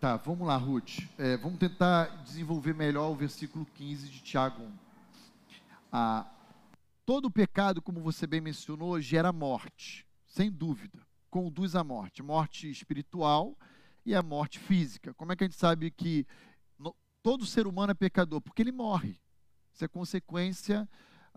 [0.00, 1.00] Tá, vamos lá, Ruth.
[1.16, 4.81] É, vamos tentar desenvolver melhor o versículo 15 de Tiago 1.
[5.94, 6.26] Ah,
[7.04, 11.06] todo pecado, como você bem mencionou, gera morte, sem dúvida.
[11.28, 12.22] Conduz à morte.
[12.22, 13.58] Morte espiritual
[14.04, 15.12] e a morte física.
[15.12, 16.26] Como é que a gente sabe que
[16.78, 18.40] no, todo ser humano é pecador?
[18.40, 19.20] Porque ele morre.
[19.74, 20.88] Isso é consequência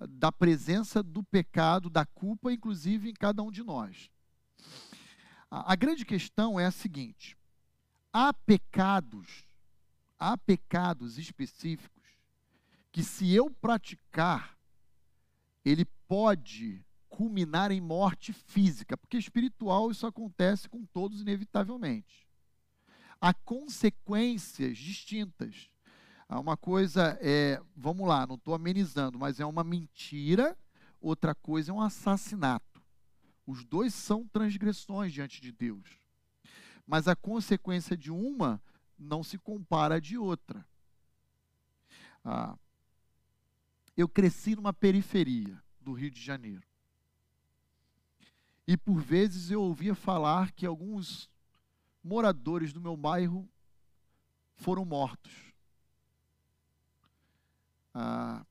[0.10, 4.10] da presença do pecado, da culpa, inclusive em cada um de nós.
[5.52, 7.38] A, a grande questão é a seguinte:
[8.14, 9.46] há pecados,
[10.18, 11.95] há pecados específicos
[12.96, 14.58] que, se eu praticar,
[15.66, 22.26] ele pode culminar em morte física, porque espiritual isso acontece com todos inevitavelmente.
[23.20, 25.70] Há consequências distintas.
[26.30, 30.58] Uma coisa é, vamos lá, não estou amenizando, mas é uma mentira
[31.02, 32.82] outra coisa é um assassinato.
[33.46, 36.00] Os dois são transgressões diante de Deus.
[36.88, 38.64] Mas a consequência de uma
[38.98, 40.66] não se compara à de outra.
[42.24, 42.58] Ah,
[43.96, 46.68] eu cresci numa periferia do Rio de Janeiro.
[48.68, 51.30] E por vezes eu ouvia falar que alguns
[52.04, 53.48] moradores do meu bairro
[54.56, 55.54] foram mortos.
[57.94, 58.46] Ah,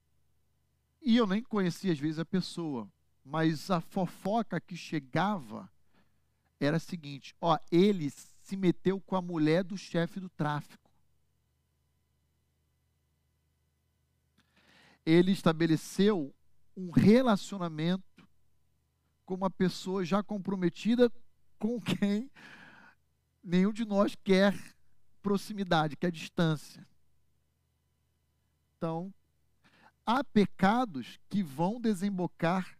[1.03, 2.91] e eu nem conhecia às vezes a pessoa,
[3.25, 5.71] mas a fofoca que chegava
[6.59, 10.84] era a seguinte: ó, ele se meteu com a mulher do chefe do tráfico.
[15.05, 16.35] Ele estabeleceu
[16.77, 18.27] um relacionamento
[19.25, 21.11] com uma pessoa já comprometida
[21.59, 22.31] com quem
[23.43, 24.55] nenhum de nós quer
[25.23, 26.87] proximidade, quer distância.
[28.77, 29.13] Então,
[30.05, 32.79] há pecados que vão desembocar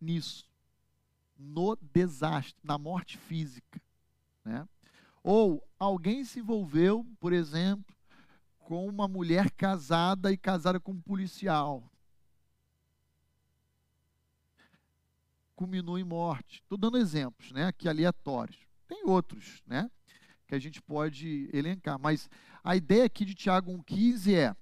[0.00, 0.48] nisso,
[1.36, 3.80] no desastre, na morte física.
[4.44, 4.66] Né?
[5.22, 7.94] Ou alguém se envolveu, por exemplo,
[8.64, 11.90] com uma mulher casada e casada com um policial.
[15.54, 16.60] culminou em morte.
[16.62, 18.58] Estou dando exemplos, né, aqui aleatórios.
[18.86, 19.90] Tem outros, né,
[20.46, 22.28] que a gente pode elencar, mas
[22.62, 24.56] a ideia aqui de Tiago 1,15 é: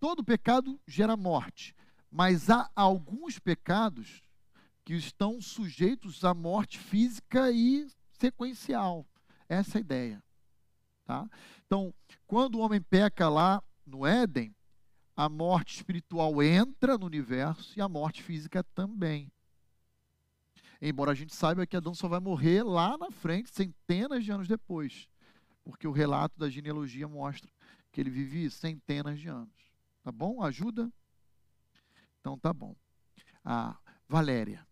[0.00, 1.74] todo pecado gera morte,
[2.10, 4.22] mas há alguns pecados
[4.84, 9.06] que estão sujeitos à morte física e sequencial.
[9.48, 10.22] Essa é a ideia.
[11.08, 11.26] Tá?
[11.66, 11.94] Então,
[12.26, 14.54] quando o homem peca lá no Éden,
[15.16, 19.32] a morte espiritual entra no universo e a morte física também.
[20.82, 24.46] Embora a gente saiba que Adão só vai morrer lá na frente, centenas de anos
[24.46, 25.08] depois.
[25.64, 27.50] Porque o relato da genealogia mostra
[27.90, 29.72] que ele vive centenas de anos.
[30.02, 30.42] Tá bom?
[30.42, 30.92] Ajuda?
[32.20, 32.76] Então tá bom.
[33.42, 34.68] A Valéria.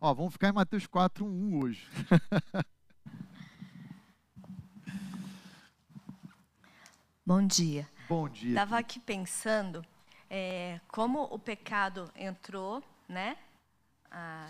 [0.00, 1.86] Ó, vamos ficar em Mateus 4, 1 hoje.
[7.32, 7.88] Bom dia.
[8.08, 8.48] Bom dia.
[8.48, 9.86] Estava aqui pensando
[10.28, 13.36] é, como o pecado entrou, né?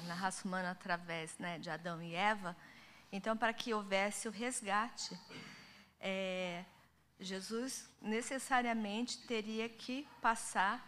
[0.07, 2.57] na raça humana através né, de Adão e Eva.
[3.13, 5.15] Então, para que houvesse o resgate,
[6.01, 6.65] é,
[7.19, 10.83] Jesus necessariamente teria que passar,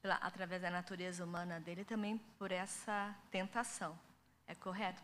[0.00, 3.98] pela, através da natureza humana dele, também por essa tentação.
[4.46, 5.02] É correto?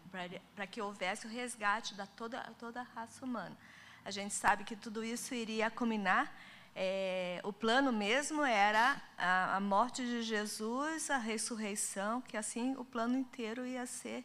[0.54, 3.58] Para que houvesse o resgate da toda, toda a raça humana.
[4.05, 6.32] A gente sabe que tudo isso iria culminar
[6.76, 12.84] é, o plano mesmo era a, a, morte de Jesus, a ressurreição, que assim o
[12.84, 14.24] plano inteiro ia ser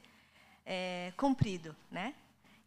[0.66, 2.16] é, cumprido, né?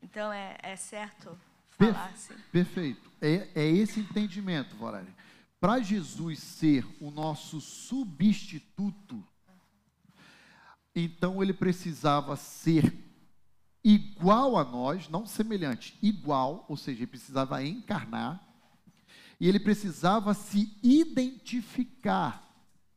[0.01, 1.37] Então é, é certo
[1.71, 2.35] falar assim.
[2.53, 3.11] Perfeito.
[3.21, 5.13] É, é esse entendimento, Valéria.
[5.61, 9.25] Para Jesus ser o nosso substituto,
[10.95, 12.93] então ele precisava ser
[13.85, 18.41] igual a nós, não semelhante, igual, ou seja, ele precisava encarnar
[19.41, 22.49] e ele precisava se identificar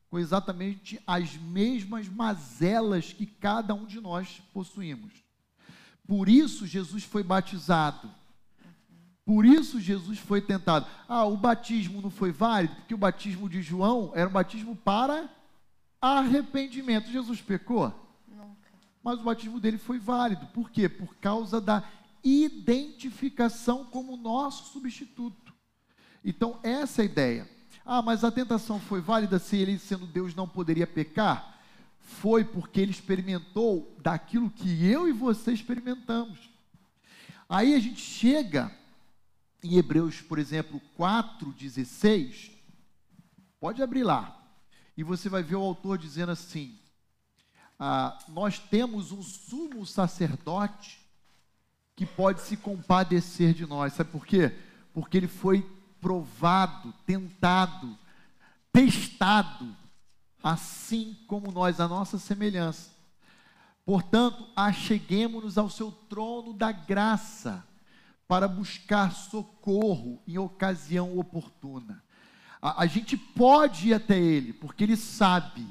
[0.09, 5.11] com exatamente as mesmas mazelas que cada um de nós possuímos.
[6.07, 8.11] Por isso Jesus foi batizado.
[9.25, 10.85] Por isso Jesus foi tentado.
[11.07, 15.27] Ah, o batismo não foi válido, porque o batismo de João era um batismo para
[15.99, 17.11] arrependimento.
[17.11, 18.04] Jesus pecou?
[19.05, 20.47] Mas o batismo dele foi válido.
[20.47, 20.89] Por quê?
[20.89, 21.87] Por causa da
[22.23, 25.53] identificação como nosso substituto.
[26.23, 27.49] Então, essa é a ideia.
[27.85, 31.61] Ah, mas a tentação foi válida se ele, sendo Deus, não poderia pecar?
[31.99, 36.49] Foi porque ele experimentou daquilo que eu e você experimentamos.
[37.47, 38.75] Aí a gente chega
[39.63, 42.49] em Hebreus, por exemplo, 4,16.
[43.59, 44.35] Pode abrir lá.
[44.97, 46.75] E você vai ver o autor dizendo assim:
[47.79, 50.99] ah, Nós temos um sumo sacerdote
[51.95, 53.93] que pode se compadecer de nós.
[53.93, 54.53] Sabe por quê?
[54.93, 55.61] Porque ele foi
[56.01, 57.97] provado, tentado,
[58.71, 59.75] testado,
[60.43, 62.91] assim como nós, a nossa semelhança.
[63.85, 67.63] Portanto, acheguemos-nos ao seu trono da graça,
[68.27, 72.03] para buscar socorro em ocasião oportuna.
[72.61, 75.65] A, a, gente pode ir até Ele, porque Ele sabe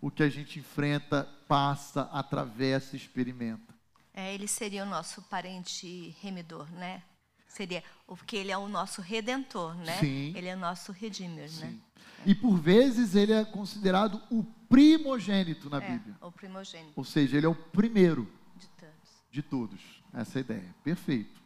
[0.00, 3.74] o que a gente enfrenta, passa, atravessa, experimenta.
[4.14, 7.02] É, ele seria o nosso parente remidor, né?
[7.46, 9.98] Seria, porque ele é o nosso redentor, né?
[9.98, 10.32] Sim.
[10.34, 11.08] Ele é o nosso né?
[11.10, 11.60] Sim.
[11.60, 11.78] né?
[12.24, 16.16] E por vezes ele é considerado o primogênito na é, Bíblia.
[16.22, 16.94] o primogênito.
[16.96, 18.26] Ou seja, ele é o primeiro
[18.56, 19.10] de todos.
[19.30, 20.02] De todos.
[20.14, 20.74] Essa é a ideia.
[20.82, 21.38] Perfeito.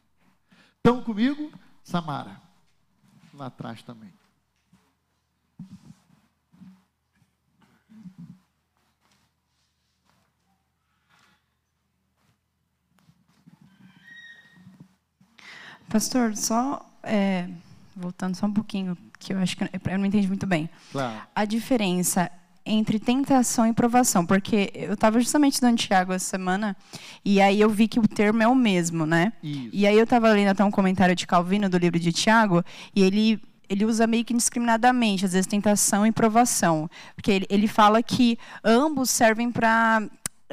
[0.77, 1.51] Estão comigo?
[1.83, 2.41] Samara.
[3.35, 4.13] Lá atrás também.
[15.89, 17.49] Pastor, só é,
[17.95, 20.69] voltando só um pouquinho, que eu acho que eu não entendi muito bem.
[20.93, 21.23] Claro.
[21.35, 22.31] A diferença
[22.67, 26.77] entre tentação e provação, porque eu estava justamente estudando Tiago essa semana
[27.25, 29.33] e aí eu vi que o termo é o mesmo, né?
[29.41, 29.71] Isso.
[29.73, 32.65] E aí eu estava lendo até um comentário de Calvino do livro de Tiago
[32.95, 37.67] e ele ele usa meio que indiscriminadamente, às vezes tentação e provação, porque ele, ele
[37.67, 40.09] fala que ambos servem para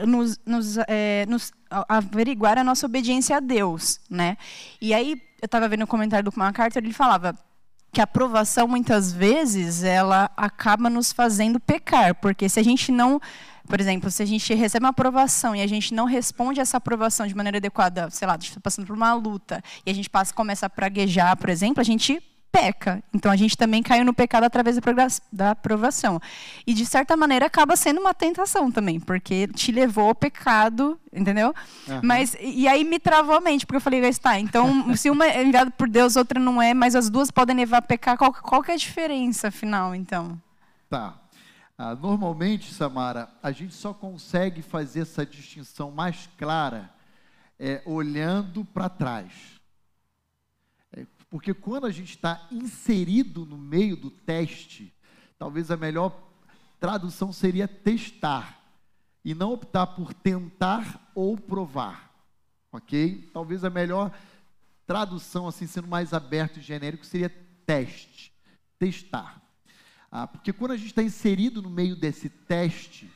[0.06, 1.52] nos, nos, é, nos
[1.88, 4.38] averiguar a nossa obediência a Deus, né?
[4.82, 7.38] E aí eu estava vendo o um comentário do MacArthur, ele falava
[7.92, 13.22] que a aprovação muitas vezes ela acaba nos fazendo pecar, porque se a gente não,
[13.68, 17.28] por exemplo, se a gente recebe uma aprovação e a gente não responde essa aprovação
[17.28, 20.10] de maneira adequada, sei lá, a gente está passando por uma luta e a gente
[20.10, 22.20] passa começa a praguejar, por exemplo, a gente
[22.54, 23.04] peca.
[23.12, 24.80] Então a gente também caiu no pecado através
[25.32, 26.22] da aprovação.
[26.68, 31.52] E de certa maneira acaba sendo uma tentação também, porque te levou ao pecado, entendeu?
[31.88, 32.02] Uhum.
[32.04, 35.44] Mas e aí me travou a mente, porque eu falei, está, então se uma é
[35.44, 38.62] enviada por Deus, outra não é, mas as duas podem levar a pecar, qual, qual
[38.62, 40.40] que é a diferença afinal, então?
[40.88, 41.16] Tá.
[41.76, 46.92] Ah, normalmente, Samara, a gente só consegue fazer essa distinção mais clara
[47.60, 49.32] é, olhando para trás.
[51.34, 54.94] Porque quando a gente está inserido no meio do teste,
[55.36, 56.16] talvez a melhor
[56.80, 58.62] tradução seria testar
[59.26, 62.14] e não optar por tentar ou provar,
[62.72, 63.32] ok?
[63.34, 64.16] Talvez a melhor
[64.86, 67.32] tradução, assim, sendo mais aberto e genérico, seria
[67.66, 68.32] teste,
[68.78, 69.42] testar.
[70.12, 73.12] Ah, porque quando a gente está inserido no meio desse teste,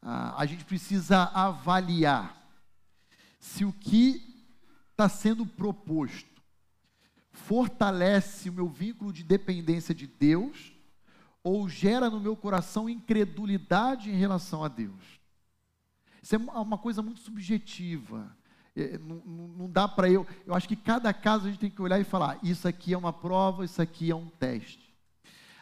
[0.00, 2.40] ah, a gente precisa avaliar
[3.40, 4.46] se o que
[4.92, 6.33] está sendo proposto
[7.34, 10.72] fortalece o meu vínculo de dependência de Deus
[11.42, 15.20] ou gera no meu coração incredulidade em relação a Deus.
[16.22, 18.34] Isso é uma coisa muito subjetiva.
[18.74, 20.26] É, não, não, dá para eu.
[20.46, 22.98] Eu acho que cada caso a gente tem que olhar e falar: isso aqui é
[22.98, 24.94] uma prova, isso aqui é um teste.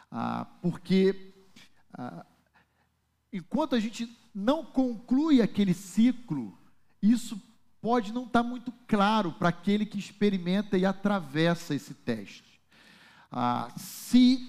[0.09, 1.33] Ah, porque
[1.93, 2.25] ah,
[3.31, 6.57] enquanto a gente não conclui aquele ciclo,
[7.01, 7.39] isso
[7.83, 12.61] pode não estar tá muito claro para aquele que experimenta e atravessa esse teste.
[13.29, 14.39] Ah, se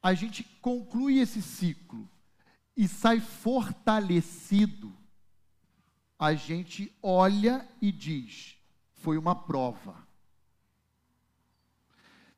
[0.00, 2.08] a gente conclui esse ciclo
[2.76, 4.96] e sai fortalecido,
[6.16, 8.54] a gente olha e diz:
[8.92, 9.96] foi uma prova.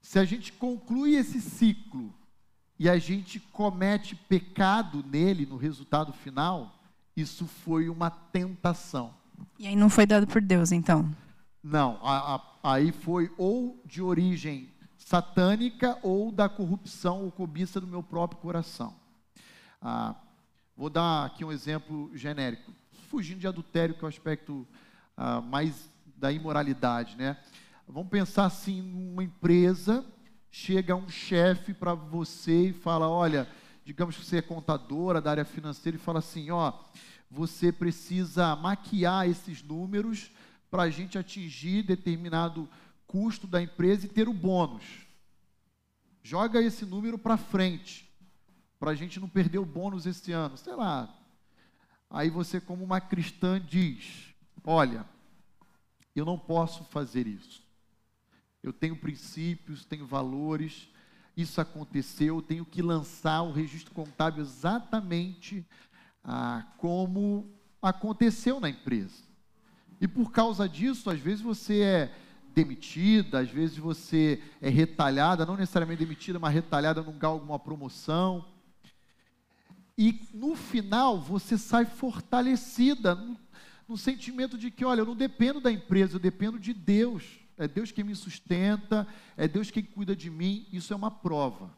[0.01, 2.15] Se a gente conclui esse ciclo
[2.79, 6.83] e a gente comete pecado nele no resultado final,
[7.15, 9.15] isso foi uma tentação.
[9.59, 11.11] E aí não foi dado por Deus, então?
[11.63, 12.41] Não, a, a,
[12.75, 18.95] aí foi ou de origem satânica ou da corrupção ou cobiça do meu próprio coração.
[19.81, 20.15] Ah,
[20.77, 22.73] vou dar aqui um exemplo genérico,
[23.09, 24.67] fugindo de adultério, que é o aspecto
[25.17, 27.37] ah, mais da imoralidade, né?
[27.89, 30.05] Vamos pensar assim, numa empresa,
[30.51, 33.49] chega um chefe para você e fala, olha,
[33.85, 36.73] digamos que você é contadora da área financeira e fala assim, ó,
[37.37, 40.31] você precisa maquiar esses números
[40.71, 42.67] para a gente atingir determinado
[43.07, 45.07] custo da empresa e ter o bônus.
[46.23, 48.11] Joga esse número para frente,
[48.81, 50.57] para a gente não perder o bônus esse ano.
[50.57, 51.15] Sei lá.
[52.09, 54.35] Aí você, como uma cristã, diz:
[54.65, 55.05] Olha,
[56.15, 57.63] eu não posso fazer isso.
[58.63, 60.89] Eu tenho princípios, tenho valores.
[61.37, 65.67] Isso aconteceu, eu tenho que lançar o registro contábil exatamente
[66.27, 67.49] ah, como
[67.81, 69.23] aconteceu na empresa.
[70.01, 72.15] E por causa disso, às vezes você é
[72.53, 78.45] demitida, às vezes você é retalhada, não necessariamente demitida, mas retalhada num galgo, uma promoção.
[79.97, 83.39] E no final você sai fortalecida no,
[83.89, 87.25] no sentimento de que, olha, eu não dependo da empresa, eu dependo de Deus.
[87.57, 89.07] É Deus quem me sustenta,
[89.37, 90.67] é Deus quem cuida de mim.
[90.73, 91.71] Isso é uma prova.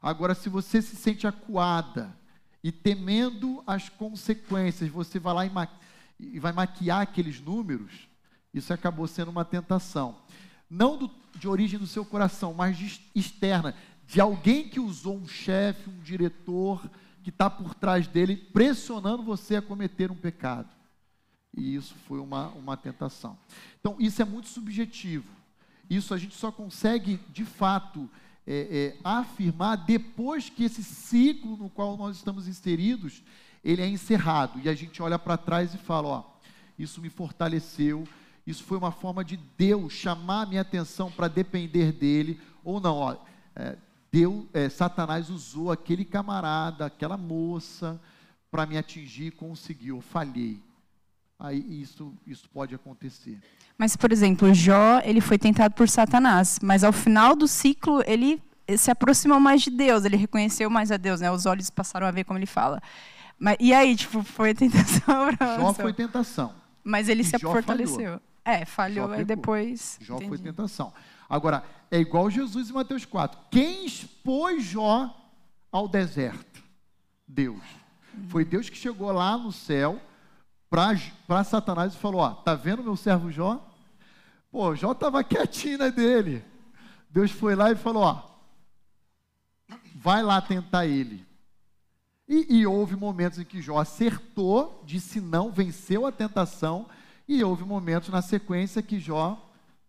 [0.00, 2.16] Agora, se você se sente acuada,
[2.64, 5.68] e temendo as consequências, você vai lá e, ma
[6.18, 8.08] e vai maquiar aqueles números,
[8.54, 10.16] isso acabou sendo uma tentação.
[10.70, 13.74] Não do, de origem do seu coração, mas de, externa,
[14.06, 16.88] de alguém que usou um chefe, um diretor,
[17.22, 20.70] que está por trás dele, pressionando você a cometer um pecado.
[21.54, 23.38] E isso foi uma, uma tentação.
[23.78, 25.28] Então, isso é muito subjetivo.
[25.90, 28.08] Isso a gente só consegue, de fato,
[28.46, 33.22] é, é, afirmar depois que esse ciclo no qual nós estamos inseridos,
[33.64, 34.60] ele é encerrado.
[34.62, 36.24] E a gente olha para trás e fala, ó,
[36.78, 38.06] isso me fortaleceu,
[38.46, 42.96] isso foi uma forma de Deus chamar a minha atenção para depender dele, ou não,
[42.96, 43.16] ó,
[43.56, 43.76] é,
[44.12, 48.00] Deus, é, Satanás usou aquele camarada, aquela moça,
[48.50, 50.62] para me atingir e conseguiu, falhei.
[51.38, 53.40] aí isso, isso pode acontecer.
[53.76, 58.40] Mas, por exemplo, Jó, ele foi tentado por Satanás, mas ao final do ciclo ele
[58.76, 61.30] se aproximou mais de Deus, ele reconheceu mais a Deus, né?
[61.30, 62.80] Os olhos passaram a ver como ele fala.
[63.38, 66.54] Mas, e aí, tipo, foi tentação Jó foi tentação.
[66.82, 67.96] Mas ele E se Jó fortaleceu.
[67.96, 68.20] falhou.
[68.44, 69.24] É, falhou, Jó pecou.
[69.24, 69.98] depois.
[70.00, 70.42] Jó foi entendi.
[70.44, 70.92] tentação.
[71.28, 73.38] Agora, é igual Jesus em Mateus 4.
[73.50, 75.14] Quem expôs Jó
[75.72, 76.62] ao deserto?
[77.26, 77.60] Deus.
[78.28, 80.00] Foi Deus que chegou lá no céu
[81.26, 83.64] para Satanás e falou: Ó, tá vendo meu servo Jó?
[84.50, 86.44] Pô, Jó estava quietinho na dele.
[87.08, 88.22] Deus foi lá e falou: Ó,
[89.94, 91.24] vai lá tentar ele.
[92.28, 96.88] E, e houve momentos em que Jó acertou, disse não, venceu a tentação,
[97.28, 99.40] e houve momentos na sequência que Jó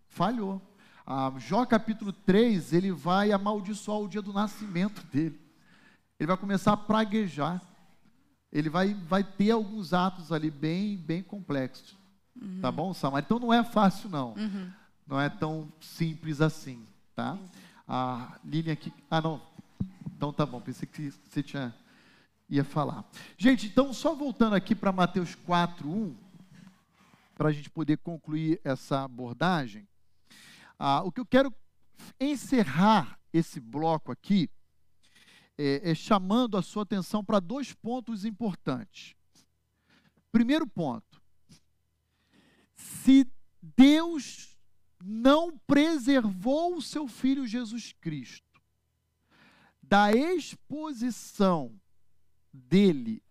[0.07, 0.61] falhou.
[1.05, 5.39] Ah, Jó capítulo 3, ele vai amaldiçoar o dia do nascimento dele.
[6.19, 7.61] Ele vai começar a praguejar.
[8.55, 11.93] Ele vai, vai ter alguns atos ali bem, bem complexos.
[12.61, 13.21] Tá bom, Samara?
[13.25, 14.33] Então não é fácil, não.
[15.05, 16.81] Não é tão simples assim,
[17.13, 17.37] tá?
[17.85, 18.93] A Lilian aqui...
[19.11, 19.41] Ah, não.
[20.15, 21.75] Então tá bom, pensei que você tinha,
[22.49, 23.03] ia falar.
[23.37, 26.15] Gente, então só voltando aqui para Mateus 4, 1,
[27.35, 29.85] para a gente poder concluir essa abordagem,
[30.79, 31.53] ah, o que eu quero
[32.17, 34.49] encerrar esse bloco aqui
[35.57, 39.15] é, é chamando a sua atenção para dois pontos importantes.
[40.31, 41.21] Primeiro ponto,
[42.73, 43.27] se
[43.61, 44.57] Deus
[45.03, 48.45] não preservou o seu filho Jesus Cristo
[49.81, 51.79] da exposição
[52.51, 53.21] dele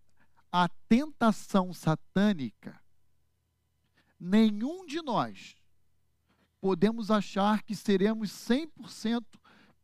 [0.53, 2.81] à tentação satânica,
[4.21, 5.57] nenhum de nós
[6.61, 9.23] podemos achar que seremos 100%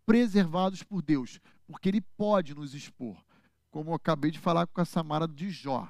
[0.06, 1.40] preservados por Deus,
[1.70, 3.24] porque Ele pode nos expor.
[3.70, 5.88] Como eu acabei de falar com a Samara de Jó.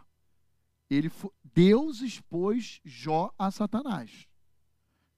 [0.90, 1.10] Ele
[1.42, 4.26] Deus expôs Jó a Satanás.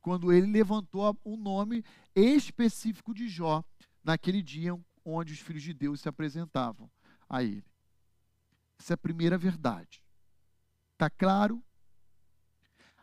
[0.00, 1.84] Quando ele levantou o nome
[2.14, 3.64] específico de Jó,
[4.04, 6.90] naquele dia onde os filhos de Deus se apresentavam
[7.28, 7.64] a ele.
[8.78, 10.04] Essa é a primeira verdade.
[10.92, 11.62] Está claro?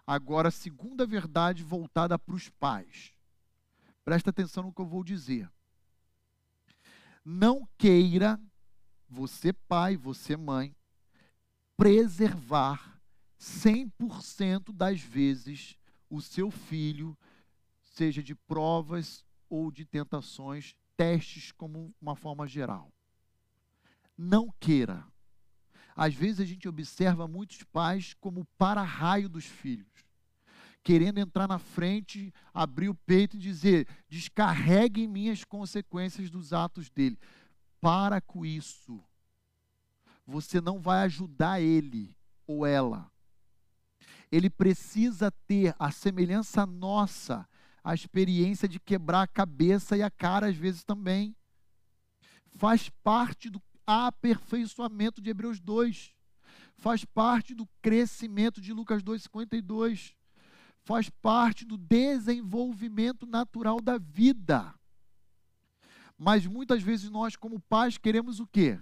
[0.07, 3.13] Agora, a segunda verdade voltada para os pais.
[4.05, 5.51] Presta atenção no que eu vou dizer.
[7.23, 8.39] Não queira,
[9.07, 10.75] você pai, você mãe,
[11.75, 13.01] preservar
[13.39, 15.77] 100% das vezes
[16.09, 17.17] o seu filho,
[17.81, 22.91] seja de provas ou de tentações, testes como uma forma geral.
[24.17, 25.05] Não queira.
[25.95, 29.88] Às vezes a gente observa muitos pais como para-raio dos filhos,
[30.83, 36.53] querendo entrar na frente, abrir o peito e dizer: descarregue em mim as consequências dos
[36.53, 37.17] atos dele.
[37.81, 39.03] Para com isso.
[40.25, 42.15] Você não vai ajudar ele
[42.45, 43.11] ou ela.
[44.31, 47.47] Ele precisa ter a semelhança nossa,
[47.83, 51.35] a experiência de quebrar a cabeça e a cara às vezes também.
[52.53, 56.13] Faz parte do aperfeiçoamento de Hebreus 2.
[56.75, 60.13] Faz parte do crescimento de Lucas 2,52.
[60.89, 64.73] Faz parte do desenvolvimento natural da vida.
[66.17, 68.79] Mas muitas vezes nós, como pais, queremos o quê?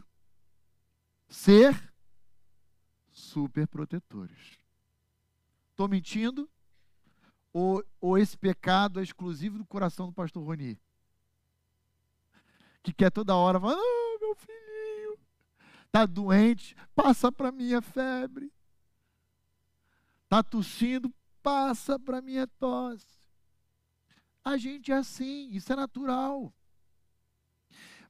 [1.28, 1.94] Ser
[3.12, 4.58] super protetores.
[5.72, 6.50] Estou mentindo?
[7.52, 10.80] Ou, ou esse pecado é exclusivo do coração do pastor Roni?
[12.84, 15.20] Que quer toda hora falar, ah, meu filhinho,
[15.86, 18.50] está doente, passa para mim a febre.
[20.24, 21.14] Está tossindo,
[21.48, 23.06] passa para mim a tosse.
[24.44, 26.54] A gente é assim, isso é natural.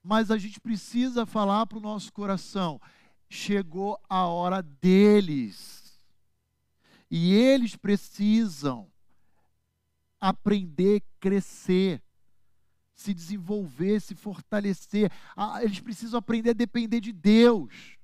[0.02, 2.82] Mas a gente precisa falar para o nosso coração:
[3.30, 6.02] chegou a hora deles.
[7.12, 8.92] E eles precisam
[10.20, 12.02] aprender, crescer,
[12.96, 15.12] se desenvolver, se fortalecer.
[15.62, 18.00] Eles precisam aprender a depender de Deus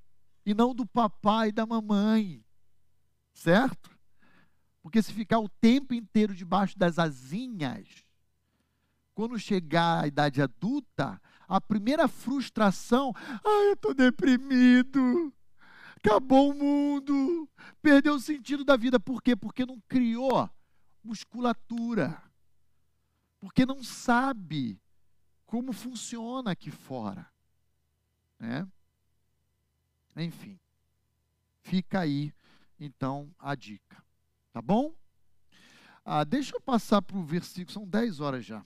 [0.46, 2.44] e não do papai e da mamãe.
[3.32, 3.93] Certo?
[4.84, 8.04] Porque se ficar o tempo inteiro debaixo das asinhas,
[9.14, 11.18] quando chegar à idade adulta,
[11.48, 15.32] a primeira frustração, ai, eu estou deprimido,
[15.96, 17.48] acabou o mundo,
[17.80, 19.00] perdeu o sentido da vida.
[19.00, 19.34] Por quê?
[19.34, 20.50] Porque não criou
[21.02, 22.22] musculatura,
[23.40, 24.78] porque não sabe
[25.46, 27.26] como funciona aqui fora.
[28.38, 28.68] Né?
[30.14, 30.60] Enfim,
[31.62, 32.34] fica aí,
[32.78, 34.03] então, a dica.
[34.54, 34.94] Tá bom?
[36.04, 38.64] Ah, deixa eu passar para o versículo, são 10 horas já.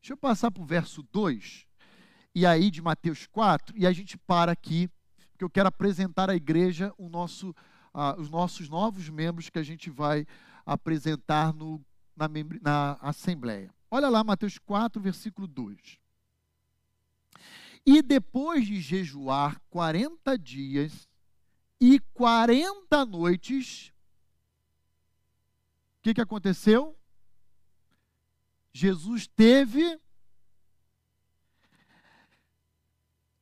[0.00, 1.64] Deixa eu passar para o verso 2,
[2.34, 4.90] e aí de Mateus 4, e a gente para aqui,
[5.30, 7.54] porque eu quero apresentar à igreja o nosso
[7.94, 10.26] ah, os nossos novos membros que a gente vai
[10.66, 11.80] apresentar no,
[12.16, 12.28] na,
[12.60, 13.72] na Assembleia.
[13.88, 16.00] Olha lá, Mateus 4, versículo 2.
[17.86, 21.08] E depois de jejuar 40 dias
[21.80, 23.92] e 40 noites,
[25.98, 26.96] o que, que aconteceu?
[28.72, 30.00] Jesus teve.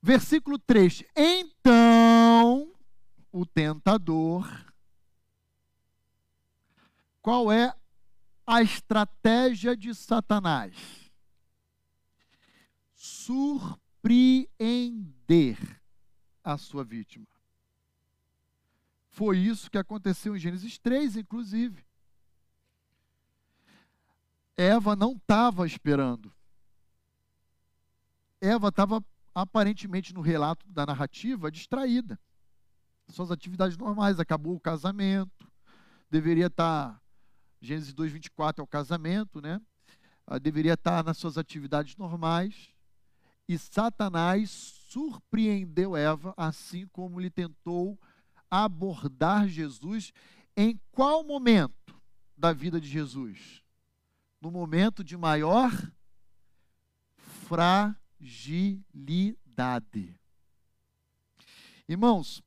[0.01, 2.73] Versículo 3: Então
[3.31, 4.49] o tentador.
[7.21, 7.75] Qual é
[8.47, 10.75] a estratégia de Satanás?
[12.95, 15.59] Surpreender
[16.43, 17.27] a sua vítima.
[19.11, 21.85] Foi isso que aconteceu em Gênesis 3, inclusive.
[24.57, 26.33] Eva não estava esperando.
[28.41, 29.05] Eva estava
[29.35, 32.19] aparentemente no relato da narrativa distraída.
[33.09, 35.51] Suas atividades normais, acabou o casamento,
[36.11, 37.01] deveria estar tá,
[37.61, 39.61] Gênesis 2:24 é o casamento, né?
[40.27, 42.75] Ah, deveria estar tá nas suas atividades normais.
[43.49, 47.99] E Satanás surpreendeu Eva, assim como lhe tentou
[48.51, 50.13] abordar Jesus
[50.57, 51.95] em qual momento
[52.37, 53.63] da vida de Jesus?
[54.41, 55.71] No momento de maior
[57.17, 58.85] fragilidade.
[61.89, 62.43] Irmãos,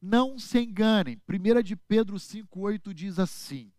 [0.00, 1.20] não se enganem.
[1.28, 3.70] 1 de Pedro 5,8 diz assim.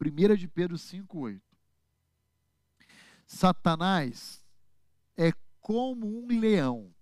[0.00, 1.40] 1 de Pedro 5,8.
[3.26, 4.44] Satanás
[5.16, 6.92] é como um leão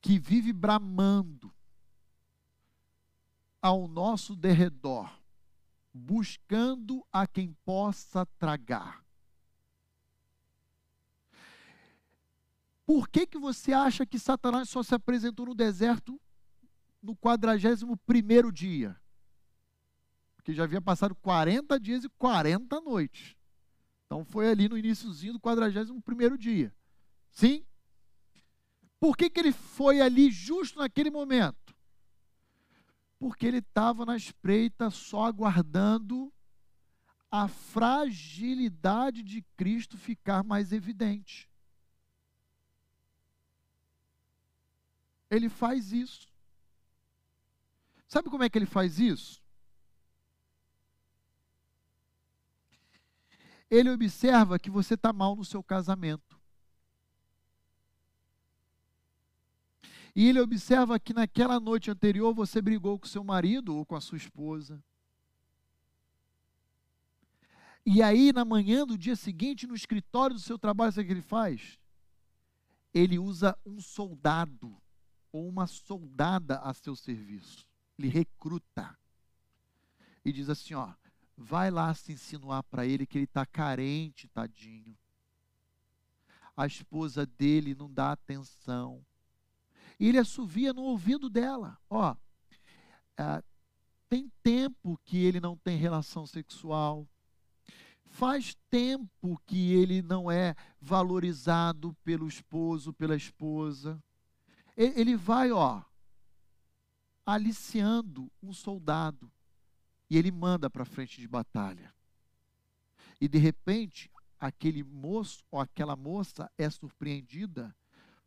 [0.00, 1.54] que vive bramando
[3.62, 5.19] ao nosso derredor,
[5.92, 9.04] buscando a quem possa tragar.
[12.86, 16.20] Por que, que você acha que Satanás só se apresentou no deserto
[17.00, 19.00] no 41 dia?
[20.34, 23.36] Porque já havia passado 40 dias e 40 noites.
[24.06, 26.74] Então foi ali no iníciozinho do 41 dia.
[27.30, 27.64] Sim?
[28.98, 31.59] Por que, que ele foi ali justo naquele momento?
[33.20, 36.32] Porque ele estava na espreita só aguardando
[37.30, 41.48] a fragilidade de Cristo ficar mais evidente.
[45.30, 46.26] Ele faz isso.
[48.08, 49.40] Sabe como é que ele faz isso?
[53.70, 56.39] Ele observa que você está mal no seu casamento.
[60.14, 64.00] E ele observa que naquela noite anterior você brigou com seu marido ou com a
[64.00, 64.82] sua esposa.
[67.84, 71.12] E aí, na manhã do dia seguinte, no escritório do seu trabalho, sabe o que
[71.12, 71.78] ele faz?
[72.92, 74.76] Ele usa um soldado
[75.32, 77.66] ou uma soldada a seu serviço.
[77.98, 78.98] Ele recruta.
[80.24, 80.92] E diz assim: ó,
[81.36, 84.96] vai lá se insinuar para ele que ele está carente, tadinho.
[86.56, 89.04] A esposa dele não dá atenção.
[90.00, 92.16] E ele assovia no ouvido dela: Ó,
[93.18, 93.44] é,
[94.08, 97.06] tem tempo que ele não tem relação sexual.
[98.06, 104.02] Faz tempo que ele não é valorizado pelo esposo, pela esposa.
[104.76, 105.82] Ele vai, ó,
[107.24, 109.30] aliciando um soldado
[110.08, 111.94] e ele manda para frente de batalha.
[113.20, 117.76] E de repente, aquele moço ou aquela moça é surpreendida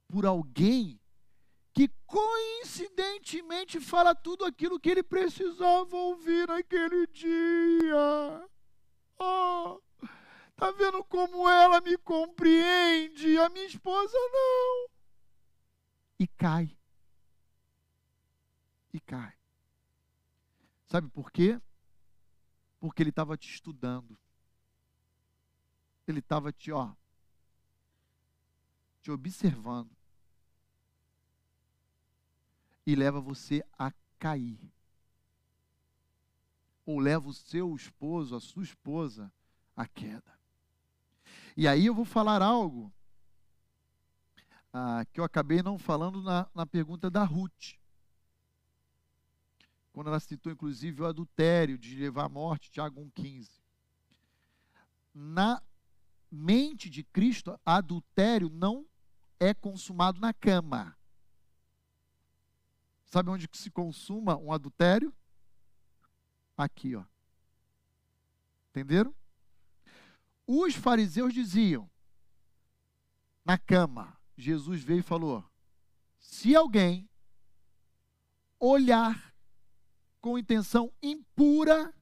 [0.07, 0.99] por alguém
[1.73, 8.47] que coincidentemente fala tudo aquilo que ele precisava ouvir naquele dia.
[9.17, 9.81] Oh,
[10.55, 13.39] tá vendo como ela me compreende?
[13.39, 14.89] A minha esposa não.
[16.19, 16.77] E cai.
[18.93, 19.33] E cai.
[20.85, 21.59] Sabe por quê?
[22.79, 24.15] Porque ele estava te estudando.
[26.07, 26.93] Ele estava te, ó,
[29.01, 30.02] te observando
[32.85, 34.71] e leva você a cair.
[36.85, 39.31] Ou leva o seu esposo, a sua esposa,
[39.75, 40.33] à queda.
[41.55, 42.91] E aí eu vou falar algo
[44.73, 47.75] ah, que eu acabei não falando na, na pergunta da Ruth.
[49.93, 53.61] Quando ela citou, inclusive, o adultério de levar à morte, Tiago 1,15.
[55.13, 55.61] Na
[56.31, 58.87] mente de Cristo, adultério não
[59.39, 60.97] é consumado na cama.
[63.13, 65.13] Sabe onde se consuma um adultério?
[66.57, 67.05] Aqui, ó.
[68.71, 69.13] Entenderam?
[70.47, 71.87] Os fariseus diziam,
[73.45, 75.47] na cama, Jesus veio e falou:
[76.17, 77.07] se alguém
[78.59, 79.31] olhar
[80.19, 81.93] com intenção impura,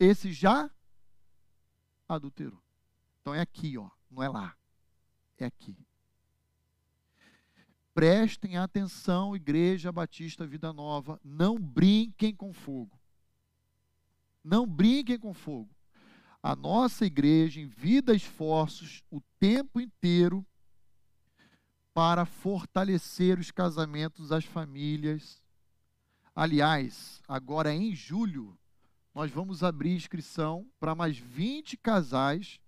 [0.00, 0.70] esse já
[2.08, 2.64] adulterou.
[3.20, 4.56] Então é aqui, ó, não é lá.
[5.36, 5.76] É aqui.
[7.94, 12.98] Prestem atenção, Igreja Batista Vida Nova, não brinquem com fogo.
[14.42, 15.70] Não brinquem com fogo.
[16.42, 20.44] A nossa igreja envia esforços o tempo inteiro
[21.94, 25.42] para fortalecer os casamentos, as famílias.
[26.34, 28.58] Aliás, agora em julho,
[29.14, 32.58] nós vamos abrir inscrição para mais 20 casais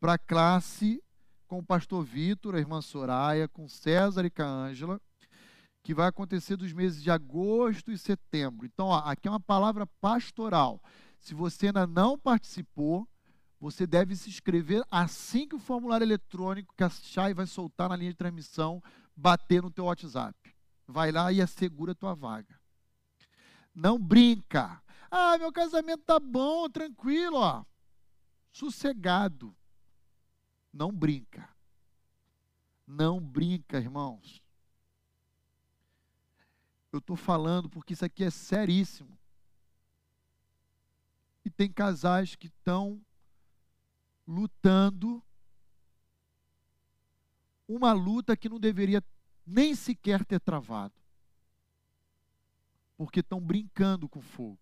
[0.00, 1.02] para a classe
[1.46, 5.00] com o pastor Vitor, a irmã Soraya, com César e com a Ângela,
[5.82, 8.66] que vai acontecer dos meses de agosto e setembro.
[8.66, 10.82] Então, ó, aqui é uma palavra pastoral.
[11.20, 13.08] Se você ainda não participou,
[13.60, 17.96] você deve se inscrever assim que o formulário eletrônico que a Chay vai soltar na
[17.96, 18.82] linha de transmissão
[19.16, 20.36] bater no teu WhatsApp.
[20.86, 22.58] Vai lá e assegura a tua vaga.
[23.74, 24.82] Não brinca.
[25.10, 27.64] Ah, meu casamento tá bom, tranquilo, ó.
[28.52, 29.54] Sossegado.
[30.74, 31.48] Não brinca.
[32.84, 34.42] Não brinca, irmãos.
[36.90, 39.16] Eu estou falando porque isso aqui é seríssimo.
[41.44, 43.00] E tem casais que estão
[44.26, 45.22] lutando
[47.68, 49.02] uma luta que não deveria
[49.46, 50.94] nem sequer ter travado.
[52.96, 54.58] Porque estão brincando com fogo.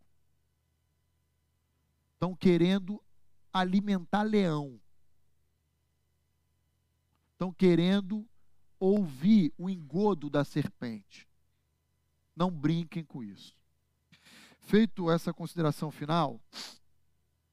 [2.12, 3.02] Estão querendo
[3.50, 4.78] alimentar leão.
[7.42, 8.24] Estão querendo
[8.78, 11.28] ouvir o engodo da serpente.
[12.36, 13.56] Não brinquem com isso.
[14.60, 16.40] Feito essa consideração final,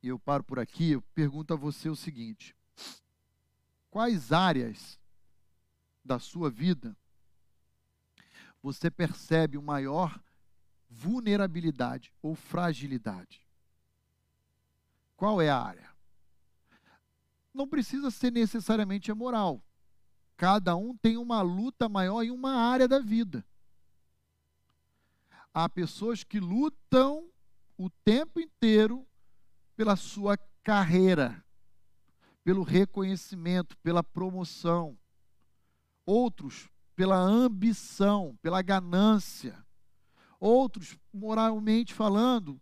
[0.03, 2.55] e eu paro por aqui, eu pergunto a você o seguinte:
[3.89, 4.99] quais áreas
[6.05, 6.95] da sua vida
[8.61, 10.21] você percebe o maior
[10.87, 13.41] vulnerabilidade ou fragilidade?
[15.17, 15.89] Qual é a área?
[17.51, 19.63] Não precisa ser necessariamente a moral.
[20.39, 23.45] Cada um tem uma luta maior em uma área da vida.
[25.53, 27.29] Há pessoas que lutam
[27.77, 29.05] o tempo inteiro
[29.75, 31.43] pela sua carreira,
[32.41, 34.97] pelo reconhecimento, pela promoção.
[36.05, 39.61] Outros pela ambição, pela ganância.
[40.39, 42.61] Outros, moralmente falando,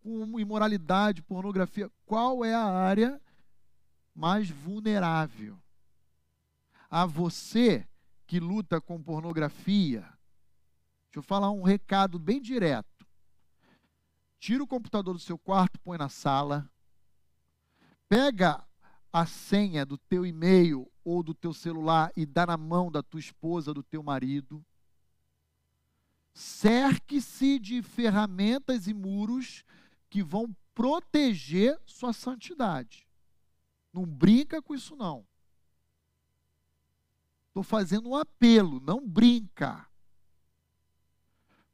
[0.00, 1.90] com imoralidade, pornografia.
[2.04, 3.20] Qual é a área
[4.14, 5.60] mais vulnerável?
[6.96, 7.86] A você
[8.26, 12.96] que luta com pornografia, deixa eu falar um recado bem direto
[14.38, 16.70] tira o computador do seu quarto, põe na sala,
[18.08, 18.64] pega
[19.12, 23.18] a senha do teu e-mail ou do teu celular e dá na mão da tua
[23.18, 24.64] esposa, do teu marido.
[26.32, 29.64] Cerque-se de ferramentas e muros
[30.08, 33.08] que vão proteger sua santidade.
[33.92, 35.26] Não brinca com isso não.
[37.56, 39.88] Estou fazendo um apelo, não brinca.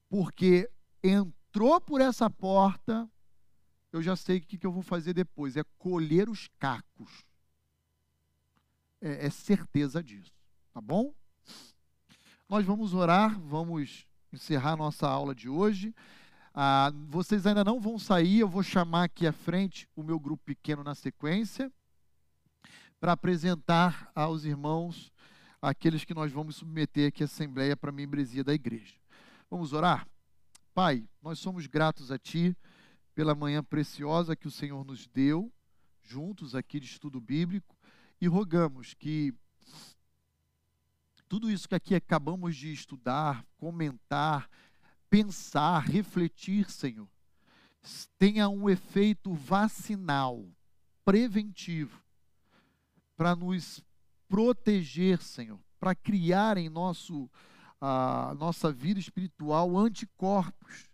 [0.09, 0.71] Porque
[1.03, 3.11] entrou por essa porta,
[3.91, 7.27] eu já sei o que, que eu vou fazer depois: é colher os cacos.
[9.01, 10.33] É, é certeza disso,
[10.73, 11.13] tá bom?
[12.49, 15.93] Nós vamos orar, vamos encerrar nossa aula de hoje.
[16.55, 20.45] Ah, vocês ainda não vão sair, eu vou chamar aqui à frente o meu grupo
[20.45, 21.73] pequeno na sequência,
[23.01, 25.13] para apresentar aos irmãos
[25.63, 28.95] aqueles que nós vamos submeter aqui à Assembleia para a membresia da igreja.
[29.49, 30.09] Vamos orar?
[30.75, 32.57] Pai, nós somos gratos a Ti
[33.15, 35.53] pela manhã preciosa que o Senhor nos deu,
[36.03, 37.77] juntos aqui de estudo bíblico,
[38.21, 39.33] e rogamos que
[41.29, 44.51] tudo isso que aqui acabamos de estudar, comentar,
[45.09, 47.09] pensar, refletir, Senhor,
[48.19, 50.45] tenha um efeito vacinal,
[51.05, 52.03] preventivo,
[53.17, 53.83] para nos
[54.33, 57.31] proteger, Senhor, para criar em nosso
[57.79, 60.89] a nossa vida espiritual anticorpos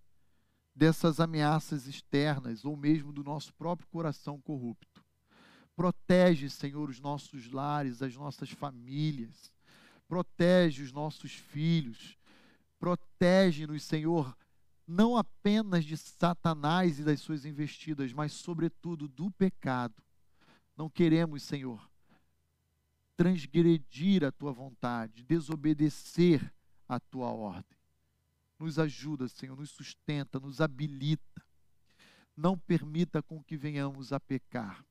[0.75, 5.05] dessas ameaças externas ou mesmo do nosso próprio coração corrupto.
[5.77, 9.53] Protege, Senhor, os nossos lares, as nossas famílias.
[10.09, 12.19] Protege os nossos filhos.
[12.81, 14.37] Protege-nos, Senhor,
[14.85, 20.03] não apenas de Satanás e das suas investidas, mas, sobretudo, do pecado.
[20.77, 21.88] Não queremos, Senhor,
[23.19, 26.55] transgredir a tua vontade, desobedecer
[26.89, 27.77] a tua ordem.
[28.57, 31.45] Nos ajuda, Senhor, nos sustenta, nos habilita.
[32.37, 34.87] Não permita com que venhamos a pecar.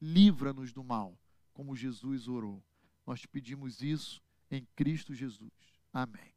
[0.00, 1.18] Livra-nos do mal,
[1.52, 2.64] como Jesus orou.
[3.06, 5.52] Nós pedimos isso em Cristo Jesus.
[5.92, 6.35] Amém.